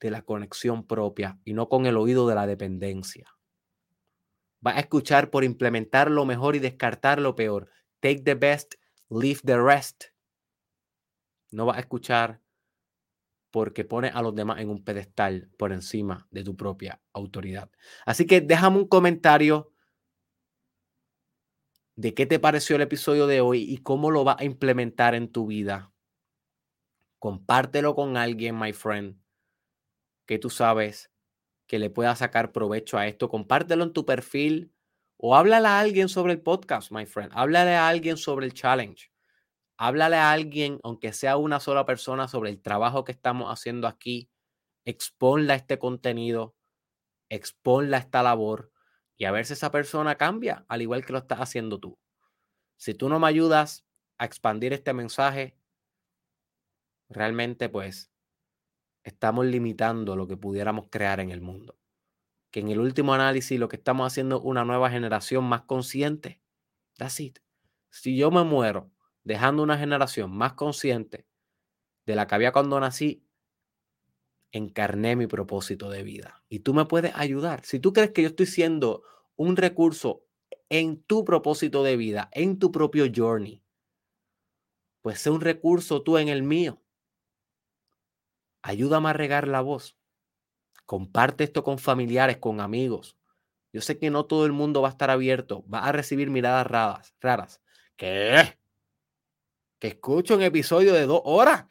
[0.00, 3.33] de la conexión propia y no con el oído de la dependencia.
[4.64, 7.70] Va a escuchar por implementar lo mejor y descartar lo peor.
[8.00, 8.74] Take the best,
[9.10, 10.04] leave the rest.
[11.50, 12.40] No va a escuchar
[13.50, 17.70] porque pone a los demás en un pedestal por encima de tu propia autoridad.
[18.04, 19.72] Así que déjame un comentario
[21.94, 25.30] de qué te pareció el episodio de hoy y cómo lo vas a implementar en
[25.30, 25.92] tu vida.
[27.20, 29.24] Compártelo con alguien, my friend
[30.26, 31.10] que tú sabes
[31.66, 33.28] que le pueda sacar provecho a esto.
[33.28, 34.72] Compártelo en tu perfil
[35.16, 37.32] o háblale a alguien sobre el podcast, my friend.
[37.34, 39.10] Háblale a alguien sobre el challenge.
[39.76, 44.30] Háblale a alguien, aunque sea una sola persona, sobre el trabajo que estamos haciendo aquí.
[44.84, 46.54] Exponla este contenido,
[47.30, 48.70] exponla esta labor
[49.16, 51.98] y a ver si esa persona cambia, al igual que lo estás haciendo tú.
[52.76, 53.86] Si tú no me ayudas
[54.18, 55.56] a expandir este mensaje,
[57.08, 58.12] realmente pues
[59.04, 61.78] estamos limitando lo que pudiéramos crear en el mundo.
[62.50, 66.40] Que en el último análisis lo que estamos haciendo es una nueva generación más consciente.
[66.96, 67.38] That's it.
[67.90, 68.90] Si yo me muero
[69.22, 71.26] dejando una generación más consciente
[72.06, 73.24] de la que había cuando nací,
[74.52, 76.42] encarné mi propósito de vida.
[76.48, 77.64] Y tú me puedes ayudar.
[77.64, 79.02] Si tú crees que yo estoy siendo
[79.36, 80.24] un recurso
[80.68, 83.62] en tu propósito de vida, en tu propio journey,
[85.02, 86.83] pues sé un recurso tú en el mío.
[88.64, 89.94] Ayúdame a regar la voz.
[90.86, 93.18] Comparte esto con familiares, con amigos.
[93.74, 96.66] Yo sé que no todo el mundo va a estar abierto, va a recibir miradas
[96.66, 97.14] raras.
[97.20, 97.60] raras.
[97.94, 98.58] ¿Qué?
[99.78, 101.66] Que escucho un episodio de dos horas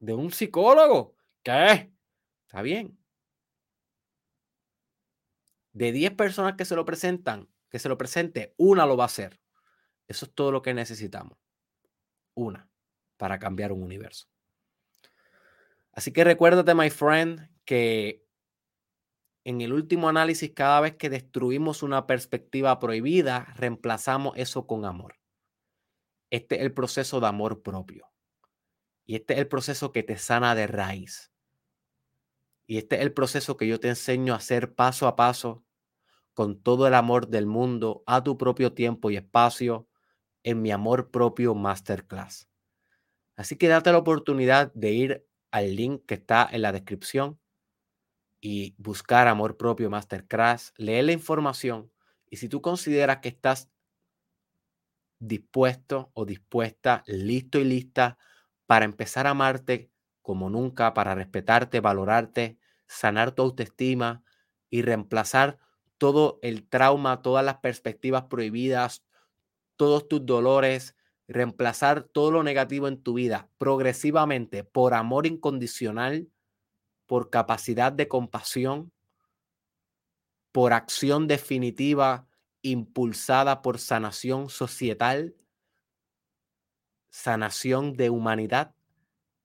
[0.00, 1.14] de un psicólogo.
[1.44, 1.92] ¿Qué?
[2.48, 2.98] Está bien.
[5.72, 9.06] De 10 personas que se lo presentan, que se lo presente, una lo va a
[9.06, 9.40] hacer.
[10.08, 11.38] Eso es todo lo que necesitamos.
[12.34, 12.68] Una
[13.16, 14.31] para cambiar un universo.
[15.92, 18.24] Así que recuérdate, my friend, que
[19.44, 25.16] en el último análisis, cada vez que destruimos una perspectiva prohibida, reemplazamos eso con amor.
[26.30, 28.06] Este es el proceso de amor propio.
[29.04, 31.32] Y este es el proceso que te sana de raíz.
[32.66, 35.64] Y este es el proceso que yo te enseño a hacer paso a paso,
[36.32, 39.88] con todo el amor del mundo, a tu propio tiempo y espacio,
[40.44, 42.48] en mi amor propio masterclass.
[43.36, 47.38] Así que date la oportunidad de ir al link que está en la descripción
[48.40, 51.92] y buscar amor propio masterclass, leer la información
[52.28, 53.70] y si tú consideras que estás
[55.20, 58.18] dispuesto o dispuesta, listo y lista
[58.66, 59.90] para empezar a amarte
[60.22, 64.24] como nunca, para respetarte, valorarte, sanar tu autoestima
[64.70, 65.58] y reemplazar
[65.98, 69.04] todo el trauma, todas las perspectivas prohibidas,
[69.76, 70.96] todos tus dolores,
[71.32, 76.28] reemplazar todo lo negativo en tu vida progresivamente por amor incondicional,
[77.06, 78.92] por capacidad de compasión,
[80.52, 82.26] por acción definitiva
[82.62, 85.34] impulsada por sanación societal,
[87.10, 88.74] sanación de humanidad,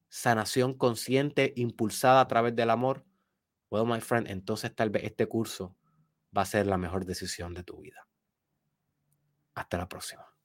[0.10, 3.06] sanación consciente impulsada a través del amor,
[3.70, 5.76] well, my friend, entonces tal vez este curso
[6.36, 8.08] va a ser la mejor decisión de tu vida.
[9.56, 10.37] Hasta la próxima.